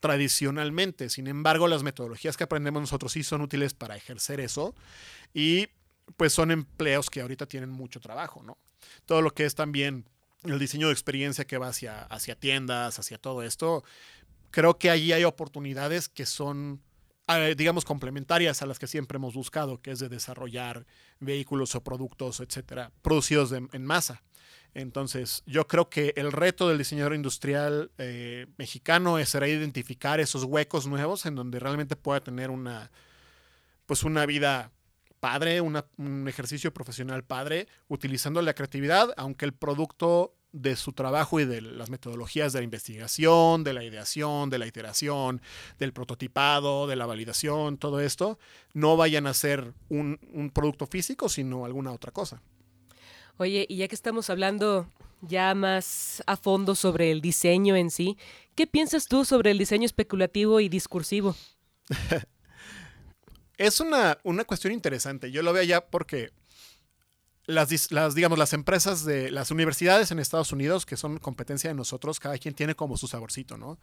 tradicionalmente. 0.00 1.08
Sin 1.08 1.26
embargo, 1.26 1.68
las 1.68 1.82
metodologías 1.82 2.36
que 2.36 2.44
aprendemos 2.44 2.80
nosotros 2.80 3.12
sí 3.12 3.22
son 3.22 3.40
útiles 3.40 3.74
para 3.74 3.96
ejercer 3.96 4.40
eso 4.40 4.74
y 5.34 5.68
pues 6.16 6.32
son 6.32 6.50
empleos 6.50 7.10
que 7.10 7.20
ahorita 7.20 7.46
tienen 7.46 7.70
mucho 7.70 8.00
trabajo, 8.00 8.42
¿no? 8.42 8.56
Todo 9.06 9.22
lo 9.22 9.32
que 9.32 9.44
es 9.44 9.54
también 9.54 10.08
el 10.44 10.58
diseño 10.58 10.86
de 10.86 10.92
experiencia 10.92 11.46
que 11.46 11.58
va 11.58 11.68
hacia, 11.68 12.02
hacia 12.02 12.36
tiendas, 12.36 12.98
hacia 12.98 13.18
todo 13.18 13.42
esto, 13.42 13.84
creo 14.50 14.78
que 14.78 14.90
allí 14.90 15.12
hay 15.12 15.24
oportunidades 15.24 16.08
que 16.08 16.26
son 16.26 16.80
eh, 17.28 17.54
digamos, 17.58 17.84
complementarias 17.84 18.62
a 18.62 18.66
las 18.66 18.78
que 18.78 18.86
siempre 18.86 19.16
hemos 19.16 19.34
buscado, 19.34 19.82
que 19.82 19.90
es 19.90 19.98
de 19.98 20.08
desarrollar 20.08 20.86
vehículos 21.20 21.74
o 21.74 21.84
productos, 21.84 22.40
etcétera, 22.40 22.90
producidos 23.02 23.52
en 23.52 23.84
masa. 23.84 24.22
Entonces, 24.78 25.42
yo 25.44 25.66
creo 25.66 25.90
que 25.90 26.12
el 26.16 26.30
reto 26.30 26.68
del 26.68 26.78
diseñador 26.78 27.12
industrial 27.12 27.90
eh, 27.98 28.46
mexicano 28.58 29.24
será 29.26 29.48
identificar 29.48 30.20
esos 30.20 30.44
huecos 30.44 30.86
nuevos 30.86 31.26
en 31.26 31.34
donde 31.34 31.58
realmente 31.58 31.96
pueda 31.96 32.20
tener 32.20 32.48
una, 32.48 32.92
pues 33.86 34.04
una 34.04 34.24
vida 34.24 34.70
padre, 35.18 35.60
un 35.60 36.28
ejercicio 36.28 36.72
profesional 36.72 37.24
padre, 37.24 37.66
utilizando 37.88 38.40
la 38.40 38.54
creatividad, 38.54 39.12
aunque 39.16 39.46
el 39.46 39.52
producto 39.52 40.36
de 40.52 40.76
su 40.76 40.92
trabajo 40.92 41.40
y 41.40 41.44
de 41.44 41.60
las 41.60 41.90
metodologías 41.90 42.52
de 42.52 42.60
la 42.60 42.64
investigación, 42.64 43.64
de 43.64 43.72
la 43.72 43.82
ideación, 43.82 44.48
de 44.48 44.58
la 44.58 44.66
iteración, 44.68 45.42
del 45.80 45.92
prototipado, 45.92 46.86
de 46.86 46.94
la 46.94 47.06
validación, 47.06 47.78
todo 47.78 47.98
esto, 47.98 48.38
no 48.74 48.96
vayan 48.96 49.26
a 49.26 49.34
ser 49.34 49.74
un 49.88 50.52
producto 50.54 50.86
físico, 50.86 51.28
sino 51.28 51.64
alguna 51.64 51.90
otra 51.90 52.12
cosa. 52.12 52.40
Oye, 53.38 53.66
y 53.68 53.76
ya 53.76 53.86
que 53.88 53.94
estamos 53.94 54.30
hablando 54.30 54.90
ya 55.20 55.54
más 55.54 56.24
a 56.26 56.36
fondo 56.36 56.74
sobre 56.74 57.12
el 57.12 57.20
diseño 57.20 57.76
en 57.76 57.90
sí, 57.90 58.18
¿qué 58.56 58.66
piensas 58.66 59.06
tú 59.06 59.24
sobre 59.24 59.52
el 59.52 59.58
diseño 59.58 59.86
especulativo 59.86 60.58
y 60.58 60.68
discursivo? 60.68 61.36
es 63.56 63.78
una, 63.78 64.18
una, 64.24 64.44
cuestión 64.44 64.72
interesante. 64.72 65.30
Yo 65.30 65.42
lo 65.42 65.52
veo 65.52 65.62
ya 65.62 65.86
porque 65.86 66.32
las, 67.46 67.92
las, 67.92 68.16
digamos, 68.16 68.38
las 68.38 68.52
empresas 68.52 69.04
de 69.04 69.30
las 69.30 69.52
universidades 69.52 70.10
en 70.10 70.18
Estados 70.18 70.52
Unidos, 70.52 70.84
que 70.84 70.96
son 70.96 71.18
competencia 71.18 71.70
de 71.70 71.74
nosotros, 71.74 72.18
cada 72.18 72.38
quien 72.38 72.54
tiene 72.54 72.74
como 72.74 72.96
su 72.96 73.06
saborcito, 73.06 73.56
¿no? 73.56 73.78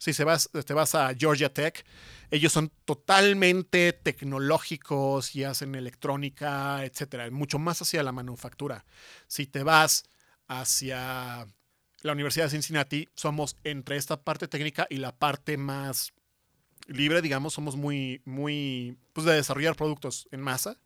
Si 0.00 0.14
se 0.14 0.24
vas, 0.24 0.48
te 0.64 0.72
vas 0.72 0.94
a 0.94 1.14
Georgia 1.14 1.52
Tech, 1.52 1.84
ellos 2.30 2.52
son 2.52 2.72
totalmente 2.86 3.92
tecnológicos 3.92 5.36
y 5.36 5.44
hacen 5.44 5.74
electrónica, 5.74 6.86
etcétera, 6.86 7.30
mucho 7.30 7.58
más 7.58 7.82
hacia 7.82 8.02
la 8.02 8.10
manufactura. 8.10 8.86
Si 9.26 9.46
te 9.46 9.62
vas 9.62 10.04
hacia 10.48 11.46
la 12.00 12.12
Universidad 12.12 12.46
de 12.46 12.52
Cincinnati, 12.52 13.10
somos 13.14 13.58
entre 13.62 13.98
esta 13.98 14.22
parte 14.22 14.48
técnica 14.48 14.86
y 14.88 14.96
la 14.96 15.14
parte 15.14 15.58
más 15.58 16.14
libre, 16.86 17.20
digamos, 17.20 17.52
somos 17.52 17.76
muy, 17.76 18.22
muy, 18.24 18.96
pues 19.12 19.26
de 19.26 19.34
desarrollar 19.34 19.76
productos 19.76 20.28
en 20.30 20.40
masa. 20.40 20.78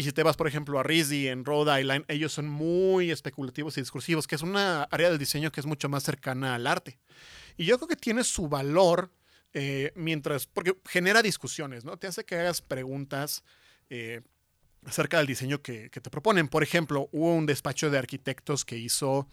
Y 0.00 0.04
si 0.04 0.12
te 0.12 0.22
vas, 0.22 0.36
por 0.36 0.46
ejemplo, 0.46 0.78
a 0.78 0.84
RISD 0.84 1.26
en 1.26 1.44
Rhode 1.44 1.80
Island, 1.80 2.04
ellos 2.06 2.32
son 2.32 2.48
muy 2.48 3.10
especulativos 3.10 3.76
y 3.76 3.80
discursivos, 3.80 4.28
que 4.28 4.36
es 4.36 4.42
una 4.42 4.84
área 4.84 5.10
del 5.10 5.18
diseño 5.18 5.50
que 5.50 5.58
es 5.58 5.66
mucho 5.66 5.88
más 5.88 6.04
cercana 6.04 6.54
al 6.54 6.68
arte. 6.68 7.00
Y 7.56 7.64
yo 7.64 7.76
creo 7.78 7.88
que 7.88 7.96
tiene 7.96 8.22
su 8.22 8.48
valor 8.48 9.10
eh, 9.54 9.90
mientras, 9.96 10.46
porque 10.46 10.76
genera 10.84 11.20
discusiones, 11.20 11.84
¿no? 11.84 11.96
Te 11.96 12.06
hace 12.06 12.24
que 12.24 12.36
hagas 12.36 12.62
preguntas 12.62 13.42
eh, 13.90 14.20
acerca 14.84 15.18
del 15.18 15.26
diseño 15.26 15.62
que, 15.62 15.90
que, 15.90 16.00
te 16.00 16.10
proponen. 16.10 16.46
Por 16.46 16.62
ejemplo, 16.62 17.08
hubo 17.10 17.34
un 17.34 17.46
despacho 17.46 17.90
de 17.90 17.98
arquitectos 17.98 18.64
que 18.64 18.78
hizo, 18.78 19.26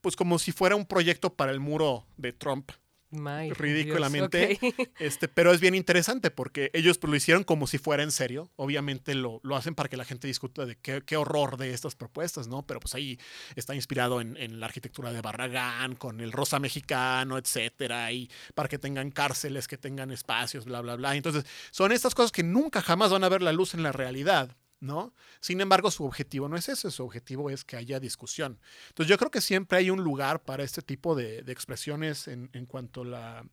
pues 0.00 0.16
como 0.16 0.40
si 0.40 0.50
fuera 0.50 0.74
un 0.74 0.84
proyecto 0.84 1.32
para 1.32 1.52
el 1.52 1.60
muro 1.60 2.04
de 2.16 2.32
Trump 2.32 2.72
ridículamente. 3.58 4.58
Este, 4.98 5.28
pero 5.28 5.52
es 5.52 5.60
bien 5.60 5.74
interesante 5.74 6.30
porque 6.30 6.70
ellos 6.72 6.98
lo 7.02 7.14
hicieron 7.14 7.44
como 7.44 7.66
si 7.66 7.78
fuera 7.78 8.02
en 8.02 8.10
serio. 8.10 8.50
Obviamente 8.56 9.14
lo, 9.14 9.40
lo 9.42 9.56
hacen 9.56 9.74
para 9.74 9.88
que 9.88 9.96
la 9.96 10.04
gente 10.04 10.26
discuta 10.26 10.66
de 10.66 10.76
qué, 10.76 11.02
qué, 11.04 11.16
horror 11.16 11.56
de 11.56 11.72
estas 11.72 11.94
propuestas, 11.94 12.48
¿no? 12.48 12.66
Pero 12.66 12.80
pues 12.80 12.94
ahí 12.94 13.18
está 13.56 13.74
inspirado 13.74 14.20
en, 14.20 14.36
en, 14.36 14.60
la 14.60 14.66
arquitectura 14.66 15.12
de 15.12 15.20
Barragán, 15.20 15.96
con 15.96 16.20
el 16.20 16.32
rosa 16.32 16.58
mexicano, 16.58 17.38
etcétera, 17.38 18.12
y 18.12 18.30
para 18.54 18.68
que 18.68 18.78
tengan 18.78 19.10
cárceles, 19.10 19.68
que 19.68 19.78
tengan 19.78 20.10
espacios, 20.10 20.64
bla, 20.64 20.80
bla, 20.80 20.96
bla. 20.96 21.14
Entonces, 21.14 21.44
son 21.70 21.92
estas 21.92 22.14
cosas 22.14 22.32
que 22.32 22.42
nunca 22.42 22.80
jamás 22.80 23.10
van 23.10 23.24
a 23.24 23.28
ver 23.28 23.42
la 23.42 23.52
luz 23.52 23.74
en 23.74 23.82
la 23.82 23.92
realidad. 23.92 24.56
¿No? 24.84 25.14
Sin 25.40 25.60
embargo, 25.60 25.90
su 25.90 26.04
objetivo 26.04 26.48
no 26.48 26.56
es 26.56 26.68
ese, 26.68 26.90
su 26.90 27.04
objetivo 27.04 27.50
es 27.50 27.64
que 27.64 27.76
haya 27.76 27.98
discusión. 27.98 28.60
Entonces 28.88 29.10
yo 29.10 29.18
creo 29.18 29.30
que 29.30 29.40
siempre 29.40 29.78
hay 29.78 29.90
un 29.90 30.04
lugar 30.04 30.42
para 30.42 30.62
este 30.62 30.82
tipo 30.82 31.16
de, 31.16 31.38
expresiones 31.48 32.28
en, 32.28 32.66
cuanto 32.66 33.02
a 33.02 33.04
la 33.04 33.46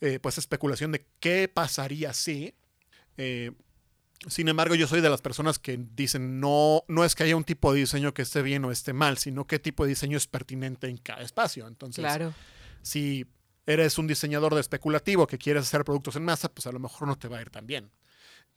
eh, 0.00 0.18
pues 0.20 0.38
especulación 0.38 0.92
de 0.92 1.06
qué 1.20 1.48
pasaría 1.48 2.12
si. 2.12 2.54
Eh, 3.16 3.52
sin 4.26 4.48
embargo, 4.48 4.74
yo 4.74 4.86
soy 4.86 5.00
de 5.00 5.10
las 5.10 5.22
personas 5.22 5.58
que 5.58 5.78
dicen 5.78 6.40
no, 6.40 6.82
no 6.88 7.04
es 7.04 7.14
que 7.14 7.24
haya 7.24 7.36
un 7.36 7.44
tipo 7.44 7.72
de 7.72 7.80
diseño 7.80 8.12
que 8.12 8.22
esté 8.22 8.42
bien 8.42 8.64
o 8.64 8.72
esté 8.72 8.92
mal, 8.92 9.18
sino 9.18 9.46
qué 9.46 9.58
tipo 9.58 9.84
de 9.84 9.90
diseño 9.90 10.16
es 10.16 10.26
pertinente 10.26 10.88
en 10.88 10.96
cada 10.98 11.22
espacio. 11.22 11.66
Entonces, 11.68 12.02
claro. 12.02 12.34
si 12.82 13.26
eres 13.66 13.98
un 13.98 14.06
diseñador 14.06 14.54
de 14.54 14.60
especulativo 14.60 15.26
que 15.26 15.38
quieres 15.38 15.64
hacer 15.64 15.84
productos 15.84 16.16
en 16.16 16.24
masa, 16.24 16.52
pues 16.52 16.66
a 16.66 16.72
lo 16.72 16.80
mejor 16.80 17.06
no 17.06 17.16
te 17.16 17.28
va 17.28 17.38
a 17.38 17.42
ir 17.42 17.50
tan 17.50 17.66
bien 17.66 17.90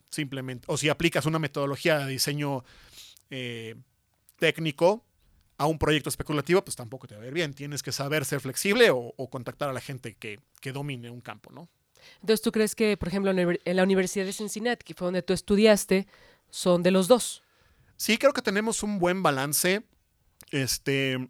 simplemente, 0.10 0.66
o 0.68 0.78
si 0.78 0.90
aplicas 0.90 1.26
una 1.26 1.40
metodología 1.40 2.00
de 2.00 2.08
diseño 2.08 2.64
eh, 3.30 3.76
técnico 4.38 5.04
a 5.58 5.66
un 5.66 5.80
proyecto 5.80 6.10
especulativo, 6.10 6.64
pues 6.64 6.76
tampoco 6.76 7.08
te 7.08 7.16
va 7.16 7.24
a 7.24 7.28
ir 7.28 7.34
bien. 7.34 7.54
Tienes 7.54 7.82
que 7.82 7.92
saber 7.92 8.26
ser 8.26 8.40
flexible 8.40 8.90
o, 8.92 9.14
contactar 9.30 9.70
a 9.70 9.74
la 9.74 9.82
gente 9.82 10.16
que, 10.16 10.40
domine 10.72 11.10
un 11.10 11.22
campo, 11.22 11.52
¿no? 11.52 11.68
Entonces, 12.22 12.42
¿tú 12.42 12.52
crees 12.52 12.76
que, 12.76 12.96
por 12.96 13.08
ejemplo, 13.08 13.32
en 13.32 13.76
la 13.76 13.84
Universidad 13.84 14.26
de 14.26 14.34
Cincinnati, 14.34 14.84
que 14.84 14.94
fue 14.94 15.08
donde 15.08 15.24
tú 15.24 15.34
estudiaste, 15.34 16.08
son 16.50 16.84
de 16.84 16.92
los 16.92 17.08
dos? 17.08 17.44
Sí, 17.96 18.18
creo 18.18 18.34
que 18.34 18.42
tenemos 18.42 18.84
un 18.84 19.00
buen 19.00 19.24
balance. 19.24 19.84
Este, 20.52 21.28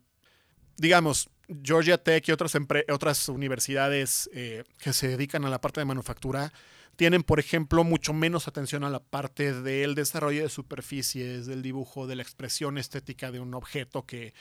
digamos, 0.75 1.29
Georgia 1.63 1.97
Tech 1.97 2.27
y 2.27 2.31
otras, 2.31 2.53
otras 2.91 3.29
universidades 3.29 4.29
eh, 4.33 4.63
que 4.79 4.91
se 4.91 5.07
dedican 5.07 5.45
a 5.45 5.49
la 5.49 5.61
parte 5.61 5.79
de 5.79 5.85
manufactura 5.85 6.51
tienen, 6.97 7.23
por 7.23 7.39
ejemplo, 7.39 7.83
mucho 7.83 8.11
menos 8.11 8.47
atención 8.47 8.83
a 8.83 8.89
la 8.89 8.99
parte 8.99 9.53
del 9.53 9.95
desarrollo 9.95 10.41
de 10.41 10.49
superficies, 10.49 11.45
del 11.45 11.61
dibujo, 11.61 12.07
de 12.07 12.15
la 12.15 12.23
expresión 12.23 12.77
estética 12.77 13.31
de 13.31 13.39
un 13.39 13.53
objeto 13.53 14.05
que, 14.05 14.33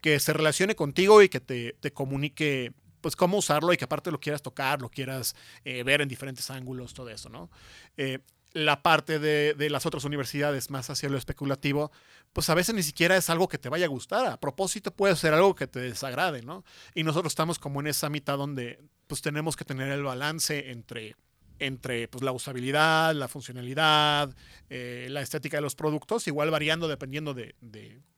que 0.00 0.18
se 0.18 0.32
relacione 0.32 0.74
contigo 0.74 1.22
y 1.22 1.28
que 1.28 1.40
te, 1.40 1.76
te 1.78 1.92
comunique 1.92 2.72
pues 3.02 3.16
cómo 3.16 3.38
usarlo 3.38 3.72
y 3.72 3.76
que 3.76 3.84
aparte 3.84 4.10
lo 4.10 4.18
quieras 4.18 4.42
tocar, 4.42 4.80
lo 4.80 4.90
quieras 4.90 5.36
eh, 5.64 5.82
ver 5.82 6.00
en 6.00 6.08
diferentes 6.08 6.50
ángulos, 6.50 6.94
todo 6.94 7.10
eso, 7.10 7.28
¿no? 7.28 7.50
Eh, 7.96 8.18
la 8.52 8.82
parte 8.82 9.18
de, 9.18 9.54
de, 9.54 9.70
las 9.70 9.86
otras 9.86 10.04
universidades 10.04 10.70
más 10.70 10.90
hacia 10.90 11.08
lo 11.08 11.16
especulativo, 11.16 11.92
pues 12.32 12.50
a 12.50 12.54
veces 12.54 12.74
ni 12.74 12.82
siquiera 12.82 13.16
es 13.16 13.30
algo 13.30 13.46
que 13.46 13.58
te 13.58 13.68
vaya 13.68 13.84
a 13.84 13.88
gustar. 13.88 14.26
A 14.26 14.40
propósito 14.40 14.90
puede 14.90 15.14
ser 15.16 15.34
algo 15.34 15.54
que 15.54 15.66
te 15.66 15.80
desagrade, 15.80 16.42
¿no? 16.42 16.64
Y 16.94 17.04
nosotros 17.04 17.30
estamos 17.30 17.58
como 17.58 17.80
en 17.80 17.86
esa 17.86 18.08
mitad 18.08 18.38
donde 18.38 18.80
pues 19.06 19.22
tenemos 19.22 19.56
que 19.56 19.64
tener 19.64 19.88
el 19.92 20.02
balance 20.02 20.70
entre 20.70 21.14
entre 21.60 22.08
pues, 22.08 22.24
la 22.24 22.32
usabilidad, 22.32 23.14
la 23.14 23.28
funcionalidad, 23.28 24.34
eh, 24.68 25.06
la 25.10 25.20
estética 25.20 25.58
de 25.58 25.60
los 25.60 25.76
productos, 25.76 26.26
igual 26.26 26.50
variando 26.50 26.88
dependiendo 26.88 27.34
de, 27.34 27.54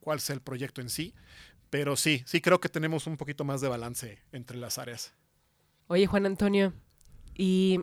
cuál 0.01 0.21
sea 0.21 0.35
el 0.35 0.41
proyecto 0.41 0.81
en 0.81 0.89
sí. 0.89 1.15
Pero 1.69 1.97
sí, 1.97 2.23
sí 2.27 2.41
creo 2.41 2.61
que 2.61 2.69
tenemos 2.69 3.07
un 3.07 3.17
poquito 3.17 3.45
más 3.45 3.61
de 3.61 3.69
balance 3.69 4.19
entre 4.33 4.57
las 4.57 4.79
áreas. 4.79 5.15
Oye, 5.89 6.07
Juan 6.07 6.27
Antonio, 6.27 6.73
¿y 7.35 7.81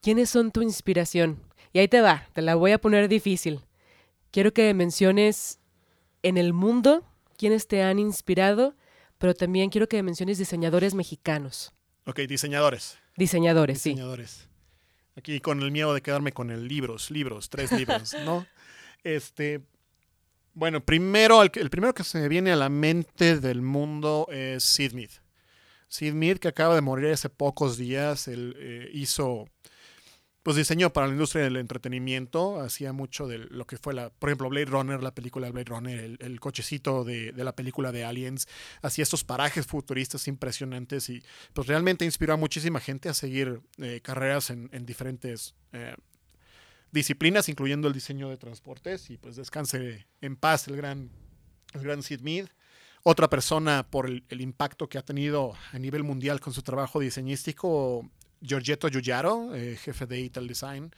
quiénes 0.00 0.30
son 0.30 0.50
tu 0.50 0.62
inspiración? 0.62 1.42
Y 1.72 1.80
ahí 1.80 1.88
te 1.88 2.00
va, 2.00 2.26
te 2.32 2.42
la 2.42 2.54
voy 2.54 2.72
a 2.72 2.80
poner 2.80 3.08
difícil. 3.08 3.60
Quiero 4.30 4.52
que 4.52 4.72
menciones 4.74 5.60
en 6.22 6.36
el 6.36 6.52
mundo 6.52 7.04
quiénes 7.36 7.66
te 7.66 7.82
han 7.82 7.98
inspirado, 7.98 8.76
pero 9.18 9.34
también 9.34 9.70
quiero 9.70 9.88
que 9.88 10.02
menciones 10.02 10.38
diseñadores 10.38 10.94
mexicanos. 10.94 11.72
Ok, 12.06 12.20
diseñadores. 12.20 12.98
Diseñadores, 13.16 13.80
sí. 13.80 13.90
Diseñadores. 13.90 14.49
Aquí 15.16 15.40
con 15.40 15.60
el 15.62 15.70
miedo 15.70 15.92
de 15.92 16.00
quedarme 16.00 16.32
con 16.32 16.50
el 16.50 16.68
libros, 16.68 17.10
libros, 17.10 17.50
tres 17.50 17.72
libros, 17.72 18.14
¿no? 18.24 18.46
Este, 19.02 19.60
bueno, 20.54 20.84
primero, 20.84 21.42
el, 21.42 21.50
primero 21.50 21.94
que 21.94 22.04
se 22.04 22.18
me 22.18 22.28
viene 22.28 22.52
a 22.52 22.56
la 22.56 22.68
mente 22.68 23.38
del 23.38 23.62
mundo 23.62 24.26
es 24.30 24.64
Sid 24.64 24.92
Mead. 24.92 25.10
Sid 25.88 26.12
Mead, 26.12 26.38
que 26.38 26.48
acaba 26.48 26.74
de 26.74 26.80
morir 26.80 27.12
hace 27.12 27.28
pocos 27.28 27.76
días, 27.76 28.28
él 28.28 28.54
eh, 28.58 28.90
hizo 28.92 29.48
pues 30.42 30.56
diseñó 30.56 30.92
para 30.92 31.06
la 31.06 31.12
industria 31.12 31.44
del 31.44 31.56
entretenimiento, 31.56 32.60
hacía 32.60 32.92
mucho 32.92 33.28
de 33.28 33.38
lo 33.38 33.66
que 33.66 33.76
fue 33.76 33.92
la, 33.92 34.08
por 34.08 34.30
ejemplo, 34.30 34.48
Blade 34.48 34.66
Runner, 34.66 35.02
la 35.02 35.14
película 35.14 35.46
de 35.46 35.52
Blade 35.52 35.68
Runner, 35.68 36.16
el, 36.18 36.40
cochecito 36.40 37.04
de, 37.04 37.32
la 37.36 37.54
película 37.54 37.92
de 37.92 38.04
Aliens, 38.04 38.48
hacía 38.80 39.02
estos 39.02 39.22
parajes 39.22 39.66
futuristas 39.66 40.28
impresionantes 40.28 41.10
y 41.10 41.22
pues 41.52 41.66
realmente 41.66 42.06
inspiró 42.06 42.32
a 42.32 42.36
muchísima 42.38 42.80
gente 42.80 43.10
a 43.10 43.14
seguir 43.14 43.60
eh, 43.78 44.00
carreras 44.02 44.48
en, 44.48 44.70
diferentes 44.86 45.54
eh, 45.72 45.94
disciplinas, 46.90 47.50
incluyendo 47.50 47.86
el 47.86 47.94
diseño 47.94 48.30
de 48.30 48.38
transportes 48.38 49.10
y 49.10 49.18
pues 49.18 49.36
descanse 49.36 50.06
en 50.22 50.36
paz 50.36 50.68
el 50.68 50.76
gran, 50.76 51.10
el 51.74 51.82
gran 51.82 52.02
Sid 52.02 52.20
Mead. 52.20 52.46
Otra 53.02 53.28
persona 53.28 53.86
por 53.88 54.08
el 54.08 54.40
impacto 54.40 54.88
que 54.88 54.98
ha 54.98 55.02
tenido 55.02 55.54
a 55.72 55.78
nivel 55.78 56.02
mundial 56.02 56.40
con 56.40 56.52
su 56.52 56.62
trabajo 56.62 57.00
diseñístico 57.00 58.10
Giorgetto 58.40 58.88
Giugiaro, 58.88 59.54
eh, 59.54 59.76
jefe 59.76 60.06
de 60.06 60.20
Ital 60.20 60.46
Design, 60.46 60.90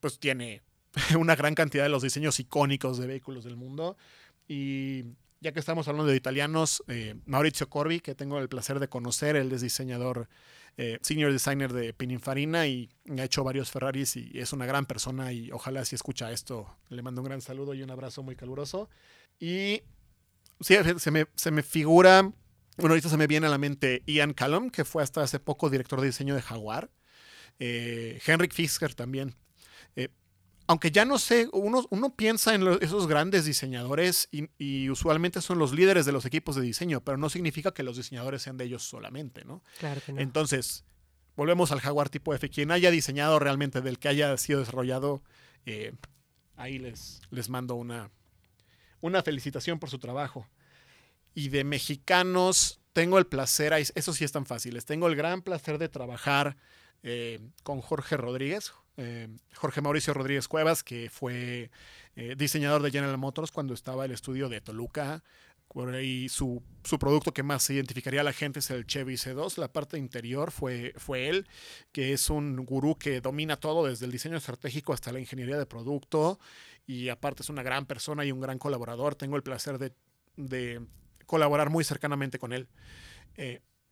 pues 0.00 0.18
tiene 0.18 0.62
una 1.18 1.36
gran 1.36 1.54
cantidad 1.54 1.84
de 1.84 1.90
los 1.90 2.02
diseños 2.02 2.38
icónicos 2.40 2.98
de 2.98 3.06
vehículos 3.06 3.44
del 3.44 3.56
mundo. 3.56 3.96
Y 4.48 5.04
ya 5.40 5.52
que 5.52 5.60
estamos 5.60 5.86
hablando 5.88 6.10
de 6.10 6.16
italianos, 6.16 6.82
eh, 6.88 7.14
Maurizio 7.26 7.68
Corvi, 7.68 8.00
que 8.00 8.14
tengo 8.14 8.38
el 8.38 8.48
placer 8.48 8.80
de 8.80 8.88
conocer, 8.88 9.36
él 9.36 9.52
es 9.52 9.60
diseñador, 9.60 10.28
eh, 10.76 10.98
senior 11.02 11.32
designer 11.32 11.72
de 11.72 11.92
Pininfarina 11.92 12.66
y 12.66 12.88
ha 13.16 13.24
hecho 13.24 13.44
varios 13.44 13.70
Ferraris 13.70 14.16
y 14.16 14.32
es 14.34 14.52
una 14.52 14.66
gran 14.66 14.86
persona 14.86 15.32
y 15.32 15.52
ojalá 15.52 15.84
si 15.84 15.94
escucha 15.94 16.32
esto, 16.32 16.76
le 16.88 17.00
mando 17.02 17.20
un 17.20 17.28
gran 17.28 17.40
saludo 17.40 17.74
y 17.74 17.82
un 17.82 17.90
abrazo 17.90 18.22
muy 18.22 18.36
caluroso. 18.36 18.88
Y 19.38 19.82
sí, 20.60 20.76
se 20.98 21.10
me, 21.10 21.26
se 21.36 21.50
me 21.50 21.62
figura, 21.62 22.32
bueno, 22.76 22.92
ahorita 22.92 23.08
se 23.08 23.16
me 23.16 23.26
viene 23.26 23.46
a 23.46 23.50
la 23.50 23.58
mente 23.58 24.02
Ian 24.06 24.34
Callum, 24.34 24.70
que 24.70 24.84
fue 24.84 25.02
hasta 25.02 25.22
hace 25.22 25.38
poco 25.38 25.70
director 25.70 26.00
de 26.00 26.06
diseño 26.06 26.34
de 26.34 26.42
Jaguar. 26.42 26.90
Eh, 27.58 28.20
Henrik 28.26 28.52
Fisker 28.52 28.94
también. 28.94 29.36
Eh, 29.96 30.08
aunque 30.66 30.90
ya 30.90 31.04
no 31.04 31.18
sé, 31.18 31.48
uno, 31.52 31.86
uno 31.90 32.16
piensa 32.16 32.54
en 32.54 32.66
esos 32.80 33.06
grandes 33.06 33.44
diseñadores 33.44 34.28
y, 34.30 34.88
usualmente 34.88 35.40
son 35.40 35.58
los 35.58 35.72
líderes 35.72 36.06
de 36.06 36.12
los 36.12 36.24
equipos 36.24 36.56
de 36.56 36.62
diseño, 36.62 37.02
pero 37.02 37.18
no 37.18 37.28
significa 37.28 37.72
que 37.72 37.82
los 37.82 37.96
diseñadores 37.96 38.42
sean 38.42 38.56
de 38.56 38.64
ellos 38.64 38.82
solamente, 38.82 39.44
¿no? 39.44 39.62
Claro 39.78 40.00
que 40.04 40.12
no. 40.12 40.20
Entonces, 40.20 40.84
volvemos 41.36 41.70
al 41.70 41.80
Jaguar 41.80 42.08
tipo 42.08 42.34
F. 42.34 42.48
Quien 42.48 42.70
haya 42.70 42.90
diseñado 42.90 43.38
realmente 43.38 43.82
del 43.82 43.98
que 43.98 44.08
haya 44.08 44.36
sido 44.36 44.60
desarrollado, 44.60 45.22
eh, 45.66 45.92
ahí 46.56 46.78
les, 46.78 47.20
les 47.30 47.48
mando 47.50 47.74
una, 47.74 48.10
una 49.00 49.22
felicitación 49.22 49.78
por 49.78 49.90
su 49.90 49.98
trabajo. 49.98 50.48
Y 51.34 51.48
de 51.48 51.64
mexicanos, 51.64 52.80
tengo 52.92 53.18
el 53.18 53.26
placer, 53.26 53.72
eso 53.72 54.12
sí 54.12 54.24
es 54.24 54.32
tan 54.32 54.46
fácil, 54.46 54.82
tengo 54.84 55.08
el 55.08 55.16
gran 55.16 55.42
placer 55.42 55.78
de 55.78 55.88
trabajar 55.88 56.56
eh, 57.02 57.40
con 57.62 57.80
Jorge 57.80 58.16
Rodríguez, 58.16 58.72
eh, 58.96 59.28
Jorge 59.54 59.80
Mauricio 59.80 60.14
Rodríguez 60.14 60.48
Cuevas, 60.48 60.84
que 60.84 61.10
fue 61.10 61.70
eh, 62.16 62.34
diseñador 62.36 62.82
de 62.82 62.90
General 62.90 63.18
Motors 63.18 63.50
cuando 63.50 63.74
estaba 63.74 64.04
el 64.04 64.12
estudio 64.12 64.48
de 64.48 64.60
Toluca. 64.60 65.22
Y 66.00 66.28
su, 66.28 66.62
su, 66.84 67.00
producto 67.00 67.34
que 67.34 67.42
más 67.42 67.64
se 67.64 67.74
identificaría 67.74 68.20
a 68.20 68.24
la 68.24 68.32
gente 68.32 68.60
es 68.60 68.70
el 68.70 68.86
Chevy 68.86 69.14
C2. 69.14 69.58
La 69.58 69.72
parte 69.72 69.98
interior 69.98 70.52
fue, 70.52 70.94
fue 70.96 71.28
él, 71.28 71.48
que 71.90 72.12
es 72.12 72.30
un 72.30 72.64
gurú 72.64 72.96
que 72.96 73.20
domina 73.20 73.56
todo, 73.56 73.84
desde 73.84 74.06
el 74.06 74.12
diseño 74.12 74.36
estratégico 74.36 74.92
hasta 74.92 75.10
la 75.10 75.18
ingeniería 75.18 75.58
de 75.58 75.66
producto. 75.66 76.38
Y 76.86 77.08
aparte 77.08 77.42
es 77.42 77.48
una 77.48 77.64
gran 77.64 77.86
persona 77.86 78.24
y 78.24 78.30
un 78.30 78.40
gran 78.40 78.58
colaborador. 78.58 79.16
Tengo 79.16 79.34
el 79.34 79.42
placer 79.42 79.78
de, 79.78 79.92
de 80.36 80.80
colaborar 81.26 81.70
muy 81.70 81.84
cercanamente 81.84 82.38
con 82.38 82.52
él. 82.52 82.68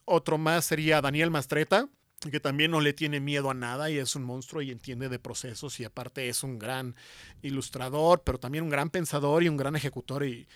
otro 0.04 0.38
más 0.38 0.64
sería 0.64 1.00
Daniel 1.00 1.30
Mastreta, 1.30 1.88
que 2.30 2.40
también 2.40 2.70
no 2.70 2.80
le 2.80 2.92
tiene 2.92 3.20
miedo 3.20 3.50
a 3.50 3.54
nada 3.54 3.90
y 3.90 3.98
es 3.98 4.14
un 4.14 4.22
monstruo 4.22 4.62
y 4.62 4.70
entiende 4.70 5.08
de 5.08 5.18
procesos 5.18 5.80
y 5.80 5.84
aparte 5.84 6.28
es 6.28 6.42
un 6.42 6.58
gran 6.58 6.94
ilustrador, 7.42 8.22
pero 8.24 8.38
también 8.38 8.64
un 8.64 8.70
gran 8.70 8.90
pensador 8.90 9.42
y 9.42 9.48
un 9.48 9.56
gran 9.56 9.74
ejecutor 9.76 10.24
y, 10.24 10.46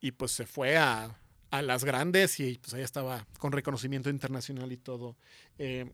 y 0.00 0.12
pues 0.12 0.32
se 0.32 0.46
fue 0.46 0.76
a, 0.76 1.18
a, 1.50 1.62
las 1.62 1.84
grandes 1.84 2.40
y 2.40 2.58
pues 2.58 2.74
ahí 2.74 2.82
estaba 2.82 3.26
con 3.38 3.52
reconocimiento 3.52 4.10
internacional 4.10 4.72
y 4.72 4.76
todo. 4.76 5.16
Eh, 5.58 5.90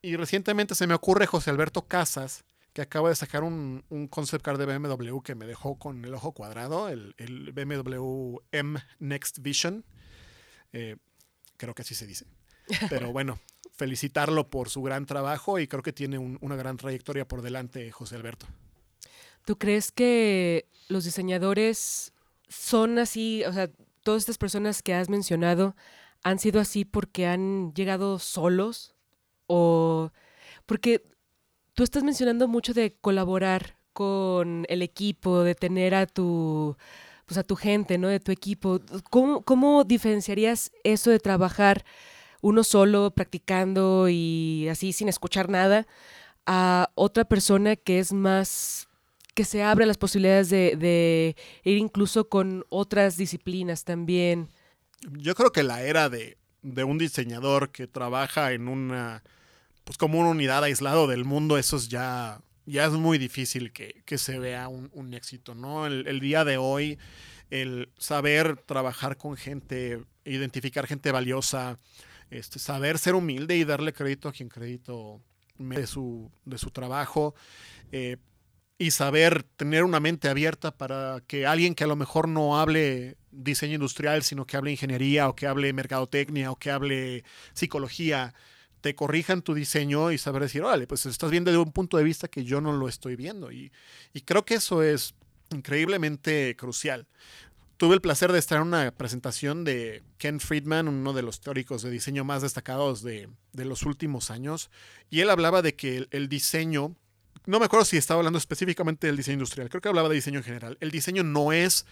y 0.00 0.16
recientemente 0.16 0.74
se 0.74 0.86
me 0.86 0.94
ocurre 0.94 1.26
José 1.26 1.50
Alberto 1.50 1.86
Casas, 1.86 2.44
que 2.72 2.82
acaba 2.82 3.08
de 3.08 3.14
sacar 3.14 3.44
un, 3.44 3.84
un, 3.90 4.08
concept 4.08 4.44
car 4.44 4.56
de 4.56 4.66
BMW 4.66 5.20
que 5.20 5.34
me 5.34 5.46
dejó 5.46 5.78
con 5.78 6.04
el 6.04 6.14
ojo 6.14 6.32
cuadrado, 6.32 6.88
el, 6.88 7.14
el 7.18 7.52
BMW 7.52 8.38
M 8.50 8.82
Next 8.98 9.40
Vision. 9.40 9.84
Eh, 10.72 10.96
creo 11.56 11.74
que 11.74 11.82
así 11.82 11.94
se 11.94 12.06
dice. 12.06 12.26
Pero 12.88 13.12
bueno, 13.12 13.38
felicitarlo 13.72 14.48
por 14.48 14.70
su 14.70 14.82
gran 14.82 15.06
trabajo 15.06 15.58
y 15.58 15.68
creo 15.68 15.82
que 15.82 15.92
tiene 15.92 16.18
una 16.18 16.56
gran 16.56 16.76
trayectoria 16.76 17.26
por 17.26 17.42
delante, 17.42 17.90
José 17.90 18.16
Alberto. 18.16 18.46
¿Tú 19.44 19.58
crees 19.58 19.92
que 19.92 20.66
los 20.88 21.04
diseñadores 21.04 22.12
son 22.48 22.98
así, 22.98 23.44
o 23.44 23.52
sea, 23.52 23.70
todas 24.02 24.22
estas 24.22 24.38
personas 24.38 24.82
que 24.82 24.94
has 24.94 25.08
mencionado 25.08 25.74
han 26.22 26.38
sido 26.38 26.60
así 26.60 26.84
porque 26.84 27.26
han 27.26 27.72
llegado 27.74 28.18
solos 28.18 28.94
o 29.46 30.12
porque 30.66 31.02
tú 31.74 31.82
estás 31.82 32.02
mencionando 32.02 32.48
mucho 32.48 32.74
de 32.74 32.94
colaborar 33.00 33.76
con 33.92 34.66
el 34.68 34.82
equipo, 34.82 35.42
de 35.42 35.54
tener 35.54 35.94
a 35.94 36.06
tu 36.06 36.76
pues 37.26 37.38
a 37.38 37.44
tu 37.44 37.56
gente, 37.56 37.98
¿no? 37.98 38.08
De 38.08 38.20
tu 38.20 38.32
equipo. 38.32 38.80
¿Cómo, 39.08 39.42
cómo 39.42 39.84
diferenciarías 39.84 40.72
eso 40.84 41.10
de 41.10 41.18
trabajar 41.18 41.84
uno 42.42 42.64
solo 42.64 43.12
practicando 43.12 44.08
y 44.10 44.68
así 44.68 44.92
sin 44.92 45.08
escuchar 45.08 45.48
nada, 45.48 45.86
a 46.44 46.90
otra 46.94 47.24
persona 47.24 47.76
que 47.76 48.00
es 48.00 48.12
más 48.12 48.88
que 49.34 49.44
se 49.44 49.62
abre 49.62 49.86
las 49.86 49.96
posibilidades 49.96 50.50
de, 50.50 51.36
ir 51.64 51.78
incluso 51.78 52.28
con 52.28 52.66
otras 52.68 53.16
disciplinas 53.16 53.84
también. 53.84 54.50
Yo 55.12 55.34
creo 55.34 55.52
que 55.52 55.62
la 55.62 55.82
era 55.82 56.10
de, 56.10 56.36
un 56.62 56.98
diseñador 56.98 57.70
que 57.70 57.86
trabaja 57.86 58.52
en 58.52 58.68
una, 58.68 59.22
pues 59.84 59.98
como 59.98 60.18
una 60.18 60.30
unidad 60.30 60.64
aislado 60.64 61.06
del 61.06 61.24
mundo, 61.24 61.58
eso 61.58 61.76
es 61.76 61.88
ya, 61.88 62.40
ya 62.66 62.86
es 62.86 62.92
muy 62.92 63.18
difícil 63.18 63.72
que, 63.72 64.02
se 64.18 64.38
vea 64.38 64.68
un, 64.68 65.14
éxito, 65.14 65.54
¿no? 65.54 65.86
El, 65.86 66.06
el, 66.06 66.20
día 66.20 66.44
de 66.44 66.56
hoy, 66.56 66.98
el 67.50 67.90
saber 67.98 68.56
trabajar 68.56 69.16
con 69.16 69.36
gente, 69.36 70.02
identificar 70.24 70.86
gente 70.86 71.12
valiosa, 71.12 71.78
este, 72.32 72.58
saber 72.58 72.98
ser 72.98 73.14
humilde 73.14 73.56
y 73.56 73.64
darle 73.64 73.92
crédito 73.92 74.28
a 74.28 74.32
quien 74.32 74.48
crédito 74.48 75.20
de 75.58 75.86
su, 75.86 76.30
de 76.44 76.56
su 76.56 76.70
trabajo 76.70 77.34
eh, 77.92 78.16
y 78.78 78.90
saber 78.90 79.42
tener 79.42 79.84
una 79.84 80.00
mente 80.00 80.28
abierta 80.28 80.70
para 80.76 81.22
que 81.26 81.46
alguien 81.46 81.74
que 81.74 81.84
a 81.84 81.86
lo 81.86 81.94
mejor 81.94 82.28
no 82.28 82.58
hable 82.58 83.16
diseño 83.30 83.74
industrial, 83.74 84.22
sino 84.22 84.46
que 84.46 84.56
hable 84.56 84.70
ingeniería 84.70 85.28
o 85.28 85.36
que 85.36 85.46
hable 85.46 85.72
mercadotecnia 85.74 86.50
o 86.50 86.56
que 86.56 86.70
hable 86.70 87.24
psicología, 87.52 88.34
te 88.82 88.94
corrijan 88.94 89.40
tu 89.40 89.54
diseño 89.54 90.12
y 90.12 90.18
saber 90.18 90.42
decir, 90.42 90.62
órale, 90.62 90.86
pues 90.86 91.06
estás 91.06 91.30
viendo 91.30 91.50
de 91.50 91.56
un 91.56 91.72
punto 91.72 91.96
de 91.96 92.04
vista 92.04 92.28
que 92.28 92.44
yo 92.44 92.60
no 92.60 92.72
lo 92.72 92.88
estoy 92.88 93.16
viendo. 93.16 93.50
Y, 93.50 93.72
y 94.12 94.20
creo 94.20 94.44
que 94.44 94.56
eso 94.56 94.82
es 94.82 95.14
increíblemente 95.50 96.54
crucial 96.56 97.06
tuve 97.82 97.96
el 97.96 98.00
placer 98.00 98.30
de 98.30 98.38
estar 98.38 98.58
en 98.58 98.68
una 98.68 98.92
presentación 98.92 99.64
de 99.64 100.04
Ken 100.16 100.38
Friedman, 100.38 100.86
uno 100.86 101.12
de 101.12 101.22
los 101.22 101.40
teóricos 101.40 101.82
de 101.82 101.90
diseño 101.90 102.22
más 102.22 102.40
destacados 102.40 103.02
de, 103.02 103.28
los 103.54 103.82
últimos 103.82 104.30
años, 104.30 104.70
y 105.10 105.18
él 105.18 105.28
hablaba 105.30 105.62
de 105.62 105.74
que 105.74 106.06
el, 106.12 106.28
diseño, 106.28 106.94
no 107.44 107.58
me 107.58 107.64
acuerdo 107.64 107.84
si 107.84 107.96
estaba 107.96 108.20
hablando 108.20 108.38
específicamente 108.38 109.08
del 109.08 109.16
diseño 109.16 109.34
industrial, 109.34 109.68
creo 109.68 109.80
que 109.80 109.88
hablaba 109.88 110.08
de 110.08 110.14
diseño 110.14 110.38
en 110.38 110.44
general. 110.44 110.78
El 110.78 110.92
diseño 110.92 111.24
no 111.24 111.52
es 111.52 111.84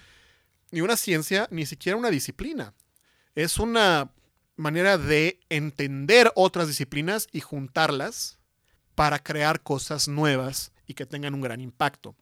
ni 0.71 0.81
una 0.81 0.97
ciencia, 0.97 1.49
ni 1.51 1.67
siquiera 1.67 1.99
una 1.99 2.11
disciplina. 2.11 2.73
Es 3.35 3.59
una 3.59 4.13
manera 4.61 4.99
de 4.99 5.41
entender 5.49 6.31
otras 6.35 6.69
disciplinas 6.69 7.29
y 7.33 7.41
juntarlas 7.41 8.39
para 8.95 9.19
crear 9.19 9.63
cosas 9.63 10.09
nuevas 10.09 10.73
y 10.87 10.95
que 10.95 11.07
tengan 11.07 11.35
un 11.35 11.41
gran 11.41 11.61
impacto. 11.61 12.15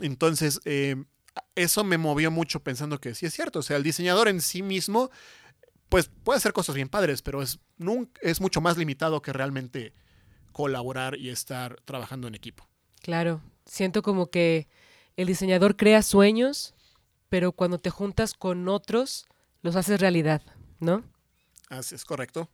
Entonces, 0.00 0.60
eh, 0.64 0.96
eso 1.54 1.84
me 1.84 1.98
movió 1.98 2.30
mucho 2.30 2.60
pensando 2.60 3.00
que 3.00 3.14
sí 3.14 3.26
es 3.26 3.34
cierto. 3.34 3.60
O 3.60 3.62
sea, 3.62 3.76
el 3.76 3.82
diseñador 3.82 4.28
en 4.28 4.40
sí 4.40 4.62
mismo, 4.62 5.10
pues 5.88 6.10
puede 6.24 6.38
hacer 6.38 6.52
cosas 6.52 6.74
bien 6.74 6.88
padres, 6.88 7.22
pero 7.22 7.42
es, 7.42 7.58
es 8.22 8.40
mucho 8.40 8.60
más 8.60 8.76
limitado 8.76 9.22
que 9.22 9.32
realmente 9.32 9.92
colaborar 10.52 11.16
y 11.16 11.30
estar 11.30 11.76
trabajando 11.84 12.28
en 12.28 12.34
equipo. 12.34 12.66
Claro, 13.02 13.42
siento 13.66 14.02
como 14.02 14.30
que 14.30 14.68
el 15.16 15.26
diseñador 15.26 15.76
crea 15.76 16.02
sueños, 16.02 16.74
pero 17.28 17.52
cuando 17.52 17.78
te 17.78 17.90
juntas 17.90 18.34
con 18.34 18.68
otros, 18.68 19.26
los 19.62 19.76
haces 19.76 20.00
realidad, 20.00 20.42
¿no? 20.80 21.04
Así 21.68 21.94
es 21.94 22.04
correcto. 22.04 22.48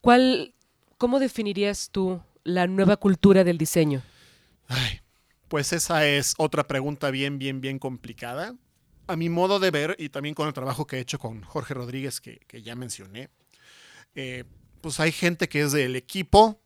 ¿Cuál, 0.00 0.54
cómo 0.98 1.18
definirías 1.18 1.90
tú 1.90 2.20
la 2.44 2.66
nueva 2.66 2.96
cultura 2.96 3.44
del 3.44 3.58
diseño? 3.58 4.02
Ay, 4.68 5.00
pues 5.48 5.72
esa 5.72 6.06
es 6.06 6.34
otra 6.38 6.66
pregunta 6.66 7.10
bien, 7.10 7.38
bien, 7.38 7.60
bien 7.60 7.78
complicada. 7.78 8.54
A 9.06 9.16
mi 9.16 9.28
modo 9.28 9.58
de 9.58 9.70
ver, 9.70 9.96
y 9.98 10.08
también 10.08 10.34
con 10.34 10.48
el 10.48 10.54
trabajo 10.54 10.86
que 10.86 10.96
he 10.96 11.00
hecho 11.00 11.18
con 11.18 11.42
Jorge 11.42 11.74
Rodríguez, 11.74 12.20
que, 12.20 12.62
ya 12.62 12.74
mencioné, 12.76 13.30
eh, 14.14 14.44
pues 14.80 15.00
hay 15.00 15.12
gente 15.12 15.48
que 15.48 15.62
es 15.62 15.72
del 15.72 15.96
equipo 15.96 16.60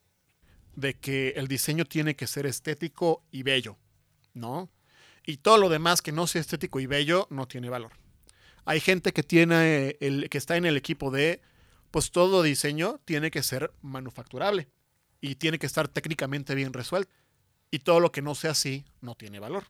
de 0.74 0.94
que 0.94 1.30
el 1.36 1.48
diseño 1.48 1.84
tiene 1.84 2.14
que 2.14 2.26
ser 2.26 2.46
estético 2.46 3.24
y 3.30 3.42
bello, 3.42 3.76
¿no? 4.34 4.70
Y 5.24 5.38
todo 5.38 5.58
lo 5.58 5.68
demás 5.68 6.02
que 6.02 6.12
no 6.12 6.26
sea 6.26 6.40
estético 6.40 6.78
y 6.78 6.86
bello 6.86 7.26
no 7.30 7.48
tiene 7.48 7.68
valor. 7.68 7.92
Hay 8.64 8.80
gente 8.80 9.12
que 9.12 9.22
tiene 9.22 9.96
el 10.00 10.28
que 10.28 10.38
está 10.38 10.56
en 10.56 10.66
el 10.66 10.76
equipo 10.76 11.10
de 11.10 11.40
pues 11.96 12.10
todo 12.10 12.42
diseño 12.42 13.00
tiene 13.06 13.30
que 13.30 13.42
ser 13.42 13.72
manufacturable 13.80 14.68
y 15.22 15.36
tiene 15.36 15.58
que 15.58 15.64
estar 15.64 15.88
técnicamente 15.88 16.54
bien 16.54 16.74
resuelto 16.74 17.10
y 17.70 17.78
todo 17.78 18.00
lo 18.00 18.12
que 18.12 18.20
no 18.20 18.34
sea 18.34 18.50
así 18.50 18.84
no 19.00 19.14
tiene 19.14 19.38
valor. 19.38 19.64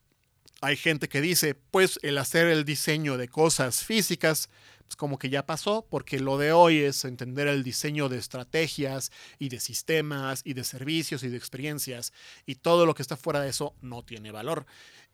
Hay 0.61 0.77
gente 0.77 1.09
que 1.09 1.21
dice, 1.21 1.55
pues 1.55 2.01
el 2.03 2.19
hacer 2.19 2.49
el 2.49 2.65
diseño 2.65 3.17
de 3.17 3.29
cosas 3.29 3.85
físicas, 3.85 4.49
pues 4.89 4.97
como 4.97 5.21
que 5.21 5.31
ya 5.31 5.47
pasó, 5.47 5.87
porque 5.89 6.19
lo 6.19 6.37
de 6.37 6.51
hoy 6.51 6.79
es 6.79 7.05
entender 7.05 7.47
el 7.47 7.62
diseño 7.62 8.09
de 8.09 8.19
estrategias 8.19 9.12
y 9.39 9.49
de 9.49 9.61
sistemas 9.61 10.41
y 10.45 10.55
de 10.55 10.65
servicios 10.65 11.23
y 11.23 11.29
de 11.29 11.37
experiencias, 11.37 12.12
y 12.45 12.57
todo 12.57 12.87
lo 12.87 12.95
que 12.97 13.03
está 13.03 13.17
fuera 13.17 13.41
de 13.41 13.51
eso 13.51 13.77
no 13.83 14.03
tiene 14.03 14.33
valor. 14.33 14.67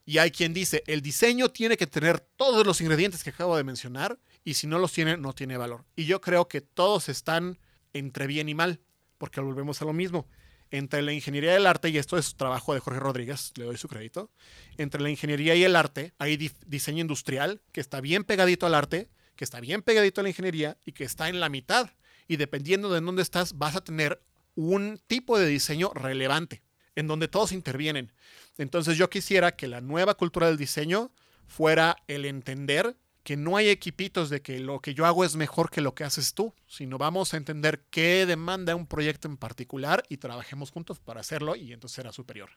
Y 0.07 0.17
hay 0.17 0.31
quien 0.31 0.55
dice, 0.55 0.83
el 0.87 1.03
diseño 1.03 1.51
tiene 1.51 1.77
que 1.77 1.87
tener 1.87 2.21
todos 2.21 2.67
los 2.67 2.81
ingredientes 2.81 3.23
que 3.23 3.31
acabo 3.31 3.55
de 3.55 3.65
mencionar 3.65 4.19
y 4.45 4.55
si 4.55 4.67
no 4.67 4.79
los 4.79 4.93
tiene, 4.93 5.17
no 5.17 5.33
tiene 5.33 5.57
valor. 5.57 5.85
Y 5.97 6.05
yo 6.05 6.21
creo 6.21 6.49
que 6.49 6.61
todos 6.61 7.09
están 7.09 7.59
entre 7.93 8.27
bien 8.27 8.49
y 8.49 8.55
mal, 8.55 8.81
porque 9.19 9.41
volvemos 9.41 9.81
a 9.83 9.85
lo 9.85 9.93
mismo. 9.93 10.27
Entre 10.71 11.03
la 11.03 11.13
ingeniería 11.13 11.53
y 11.53 11.57
el 11.57 11.67
arte, 11.67 11.91
y 11.91 11.99
esto 11.99 12.17
es 12.17 12.35
trabajo 12.35 12.73
de 12.73 12.81
Jorge 12.81 12.99
Rodríguez, 12.99 13.53
le 13.57 13.65
doy 13.65 13.77
su 13.77 13.89
crédito, 13.89 14.31
entre 14.79 15.03
la 15.03 15.11
ingeniería 15.11 15.55
y 15.55 15.65
el 15.65 15.77
arte 15.77 16.15
hay 16.19 16.37
diseño 16.67 17.03
industrial 17.03 17.61
que 17.73 17.81
está 17.81 18.01
bien 18.01 18.25
pegadito 18.25 18.67
al 18.67 18.75
arte, 18.75 19.11
que 19.37 19.45
está 19.45 19.61
bien 19.61 19.83
pegadito 19.83 20.21
a 20.21 20.25
la 20.25 20.31
ingeniería 20.31 20.79
y 20.85 20.93
que 20.93 21.05
está 21.05 21.29
en 21.29 21.41
la 21.41 21.51
mitad. 21.51 21.91
Y 22.27 22.37
dependiendo 22.37 22.91
de 22.91 23.01
dónde 23.01 23.23
estás, 23.23 23.59
vas 23.59 23.77
a 23.77 23.85
tener 23.85 24.23
un 24.55 24.99
tipo 25.07 25.39
de 25.39 25.47
diseño 25.47 25.93
relevante, 25.95 26.63
en 26.97 27.07
donde 27.07 27.29
todos 27.29 27.53
intervienen. 27.53 28.13
Entonces 28.57 28.97
yo 28.97 29.11
quisiera 29.11 29.57
que 29.57 29.69
la 29.69 29.81
nueva 29.81 30.15
cultura 30.15 30.47
del 30.47 30.57
diseño 30.57 31.13
fuera 31.47 31.97
el 32.07 32.25
entender 32.25 32.97
que 33.23 33.37
no 33.37 33.57
hay 33.57 33.69
equipitos 33.69 34.31
de 34.31 34.43
que 34.43 34.59
lo 34.59 34.81
que 34.81 34.95
yo 34.95 35.07
hago 35.07 35.25
es 35.25 35.37
mejor 35.37 35.71
que 35.71 35.81
lo 35.81 35.95
que 35.95 36.05
haces 36.05 36.35
tú, 36.35 36.55
sino 36.67 36.99
vamos 36.99 37.35
a 37.35 37.37
entender 37.37 37.85
qué 37.91 38.27
demanda 38.27 38.75
un 38.75 38.87
proyecto 38.87 39.29
en 39.29 39.37
particular 39.37 40.03
y 40.09 40.17
trabajemos 40.17 40.71
juntos 40.71 40.99
para 40.99 41.21
hacerlo 41.21 41.57
y 41.57 41.73
entonces 41.73 41.97
será 41.97 42.13
superior. 42.13 42.51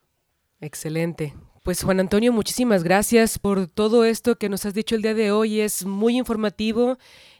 Excelente. 0.62 1.36
Pues 1.64 1.84
Juan 1.84 2.00
Antonio, 2.00 2.32
muchísimas 2.32 2.84
gracias 2.84 3.38
por 3.40 3.68
todo 3.68 4.06
esto 4.06 4.38
que 4.38 4.50
nos 4.50 4.66
has 4.66 4.74
dicho 4.74 4.96
el 4.96 5.02
día 5.02 5.14
de 5.14 5.32
hoy. 5.32 5.60
Es 5.60 5.86
muy 5.86 6.18
informativo 6.18 6.98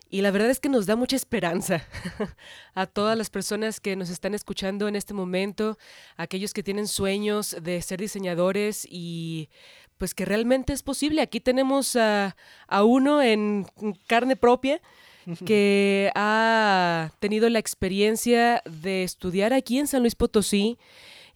y 0.10 0.22
la 0.22 0.32
verdad 0.32 0.50
es 0.50 0.60
que 0.60 0.70
nos 0.70 0.86
da 0.86 0.96
mucha 0.96 1.16
esperanza 1.16 1.84
a 2.76 2.86
todas 2.86 3.18
las 3.18 3.30
personas 3.30 3.80
que 3.80 3.96
nos 3.96 4.10
están 4.10 4.36
escuchando 4.36 4.88
en 4.88 4.96
este 4.96 5.14
momento, 5.14 5.78
aquellos 6.16 6.54
que 6.54 6.64
tienen 6.64 6.88
sueños 6.88 7.56
de 7.62 7.82
ser 7.82 8.00
diseñadores 8.00 8.86
y 8.90 9.50
pues 9.98 10.14
que 10.14 10.26
realmente 10.26 10.74
es 10.74 10.84
posible. 10.84 11.22
Aquí 11.22 11.40
tenemos 11.40 11.96
a, 11.96 12.36
uno 12.84 13.22
en 13.22 13.66
carne 14.08 14.36
propia 14.36 14.82
que 15.46 16.12
ha 16.16 17.12
tenido 17.20 17.50
la 17.50 17.60
experiencia 17.60 18.62
de 18.66 19.04
estudiar 19.04 19.54
aquí 19.54 19.80
en 19.80 19.88
San 19.88 20.02
Luis 20.02 20.16
Potosí 20.16 20.78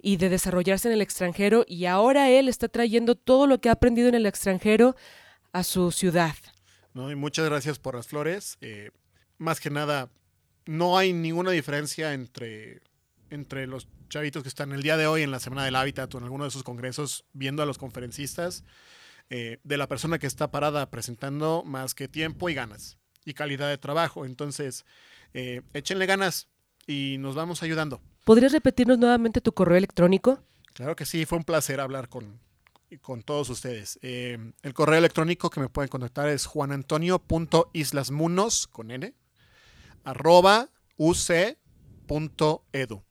y 0.02 0.18
de 0.18 0.30
desarrollarse 0.30 0.88
en 0.88 0.94
el 0.94 1.02
extranjero 1.02 1.66
y 1.68 1.86
ahora 1.86 2.30
él 2.30 2.48
está 2.48 2.70
trayendo 2.70 3.16
todo 3.16 3.48
lo 3.48 3.60
que 3.60 3.70
ha 3.70 3.74
aprendido 3.74 4.08
en 4.08 4.16
el 4.16 4.26
extranjero 4.26 4.96
a 5.52 5.64
su 5.64 5.92
ciudad. 5.92 6.36
¿no? 6.94 7.12
Y 7.12 7.16
muchas 7.16 7.46
gracias 7.46 7.80
por 7.80 7.96
las 7.96 8.08
flores. 8.08 8.58
Eh, 8.62 8.92
más 9.38 9.60
que 9.60 9.70
nada, 9.70 10.10
no 10.66 10.98
hay 10.98 11.14
ninguna 11.14 11.52
diferencia 11.52 12.14
entre, 12.14 12.82
entre 13.30 13.68
los 13.68 13.88
chavitos 14.10 14.44
que 14.44 14.50
están 14.50 14.72
el 14.72 14.82
día 14.82 14.98
de 14.98 15.08
hoy 15.08 15.24
en 15.24 15.32
la 15.32 15.40
Semana 15.40 15.64
del 15.64 15.76
Hábitat 15.76 16.14
o 16.14 16.18
en 16.18 16.24
alguno 16.24 16.44
de 16.44 16.50
esos 16.50 16.64
congresos 16.64 17.26
viendo 17.34 17.64
a 17.64 17.66
los 17.66 17.78
conferencistas, 17.78 18.64
eh, 19.30 19.60
de 19.64 19.78
la 19.78 19.88
persona 19.88 20.18
que 20.18 20.28
está 20.28 20.50
parada 20.50 20.90
presentando 20.90 21.64
más 21.64 21.94
que 21.94 22.08
tiempo 22.08 22.50
y 22.50 22.56
ganas 22.56 22.98
y 23.26 23.34
calidad 23.34 23.70
de 23.70 23.78
trabajo. 23.78 24.26
Entonces, 24.26 24.86
eh, 25.34 25.62
échenle 25.74 26.08
ganas 26.08 26.48
y 26.88 27.18
nos 27.20 27.36
vamos 27.36 27.62
ayudando. 27.62 28.02
¿Podrías 28.26 28.52
repetirnos 28.52 28.98
nuevamente 28.98 29.42
tu 29.42 29.54
correo 29.54 29.78
electrónico? 29.78 30.44
Claro 30.74 30.96
que 30.96 31.06
sí, 31.06 31.26
fue 31.26 31.38
un 31.38 31.44
placer 31.44 31.80
hablar 31.80 32.10
con, 32.10 32.40
con 33.02 33.22
todos 33.22 33.50
ustedes. 33.50 34.00
Eh, 34.02 34.54
el 34.64 34.74
correo 34.74 34.98
electrónico 34.98 35.50
que 35.50 35.60
me 35.60 35.68
pueden 35.70 35.90
contactar 35.90 36.30
es 36.30 36.46
juanantonio.islasmunos 36.46 38.68
con 38.68 38.92
n 38.92 39.14
arroba 40.04 40.70
uc.edu. 40.98 43.04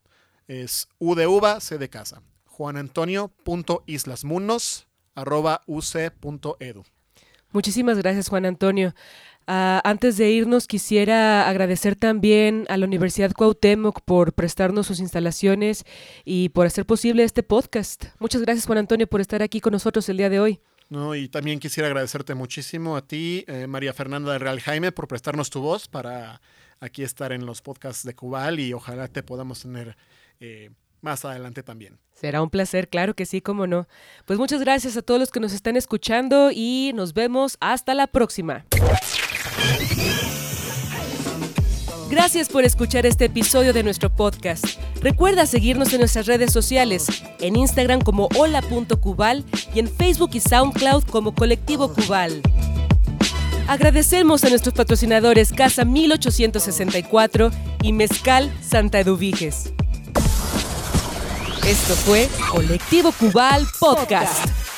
Es 0.48 0.88
u 0.98 1.14
de 1.14 1.28
uva, 1.28 1.60
c 1.60 1.78
de 1.78 1.88
casa. 1.88 2.20
juanantonio.islasmunos 2.46 4.88
arroba 5.14 5.60
uc.edu. 5.66 6.82
Muchísimas 7.50 7.96
gracias, 7.98 8.28
Juan 8.28 8.46
Antonio. 8.46 8.94
Uh, 9.46 9.80
antes 9.84 10.18
de 10.18 10.30
irnos, 10.30 10.66
quisiera 10.66 11.48
agradecer 11.48 11.96
también 11.96 12.66
a 12.68 12.76
la 12.76 12.84
Universidad 12.84 13.32
Cuauhtémoc 13.32 14.02
por 14.02 14.34
prestarnos 14.34 14.86
sus 14.86 15.00
instalaciones 15.00 15.86
y 16.24 16.50
por 16.50 16.66
hacer 16.66 16.84
posible 16.84 17.24
este 17.24 17.42
podcast. 17.42 18.04
Muchas 18.18 18.42
gracias, 18.42 18.66
Juan 18.66 18.76
Antonio, 18.78 19.06
por 19.06 19.22
estar 19.22 19.42
aquí 19.42 19.62
con 19.62 19.72
nosotros 19.72 20.06
el 20.10 20.18
día 20.18 20.28
de 20.28 20.40
hoy. 20.40 20.60
No, 20.90 21.14
y 21.14 21.28
también 21.28 21.60
quisiera 21.60 21.86
agradecerte 21.86 22.34
muchísimo 22.34 22.96
a 22.96 23.06
ti, 23.06 23.44
eh, 23.48 23.66
María 23.66 23.94
Fernanda 23.94 24.32
de 24.32 24.38
Real 24.38 24.60
Jaime, 24.60 24.92
por 24.92 25.08
prestarnos 25.08 25.48
tu 25.48 25.60
voz 25.60 25.88
para 25.88 26.42
aquí 26.80 27.02
estar 27.02 27.32
en 27.32 27.46
los 27.46 27.62
podcasts 27.62 28.04
de 28.04 28.14
Cubal 28.14 28.60
y 28.60 28.72
ojalá 28.72 29.08
te 29.08 29.22
podamos 29.22 29.62
tener 29.62 29.96
eh, 30.40 30.70
más 31.00 31.24
adelante 31.24 31.62
también. 31.62 31.98
Será 32.12 32.42
un 32.42 32.50
placer, 32.50 32.88
claro 32.88 33.14
que 33.14 33.26
sí, 33.26 33.40
cómo 33.40 33.66
no. 33.66 33.86
Pues 34.24 34.38
muchas 34.38 34.60
gracias 34.60 34.96
a 34.96 35.02
todos 35.02 35.20
los 35.20 35.30
que 35.30 35.40
nos 35.40 35.52
están 35.52 35.76
escuchando 35.76 36.50
y 36.52 36.92
nos 36.94 37.14
vemos 37.14 37.56
hasta 37.60 37.94
la 37.94 38.08
próxima. 38.08 38.64
Gracias 42.10 42.48
por 42.48 42.64
escuchar 42.64 43.04
este 43.04 43.26
episodio 43.26 43.72
de 43.72 43.82
nuestro 43.82 44.10
podcast. 44.10 44.64
Recuerda 45.02 45.46
seguirnos 45.46 45.92
en 45.92 46.00
nuestras 46.00 46.26
redes 46.26 46.52
sociales, 46.52 47.06
en 47.38 47.54
Instagram 47.54 48.00
como 48.00 48.28
hola.cubal 48.36 49.44
y 49.74 49.78
en 49.78 49.88
Facebook 49.88 50.30
y 50.32 50.40
SoundCloud 50.40 51.04
como 51.04 51.34
Colectivo 51.34 51.92
Cubal. 51.92 52.40
Agradecemos 53.68 54.42
a 54.44 54.48
nuestros 54.48 54.74
patrocinadores 54.74 55.52
Casa 55.52 55.84
1864 55.84 57.50
y 57.82 57.92
Mezcal 57.92 58.50
Santa 58.62 59.00
Eduviges. 59.00 59.74
Esto 61.68 61.94
fue 61.96 62.30
Colectivo 62.50 63.12
Cubal 63.12 63.66
Podcast. 63.78 64.77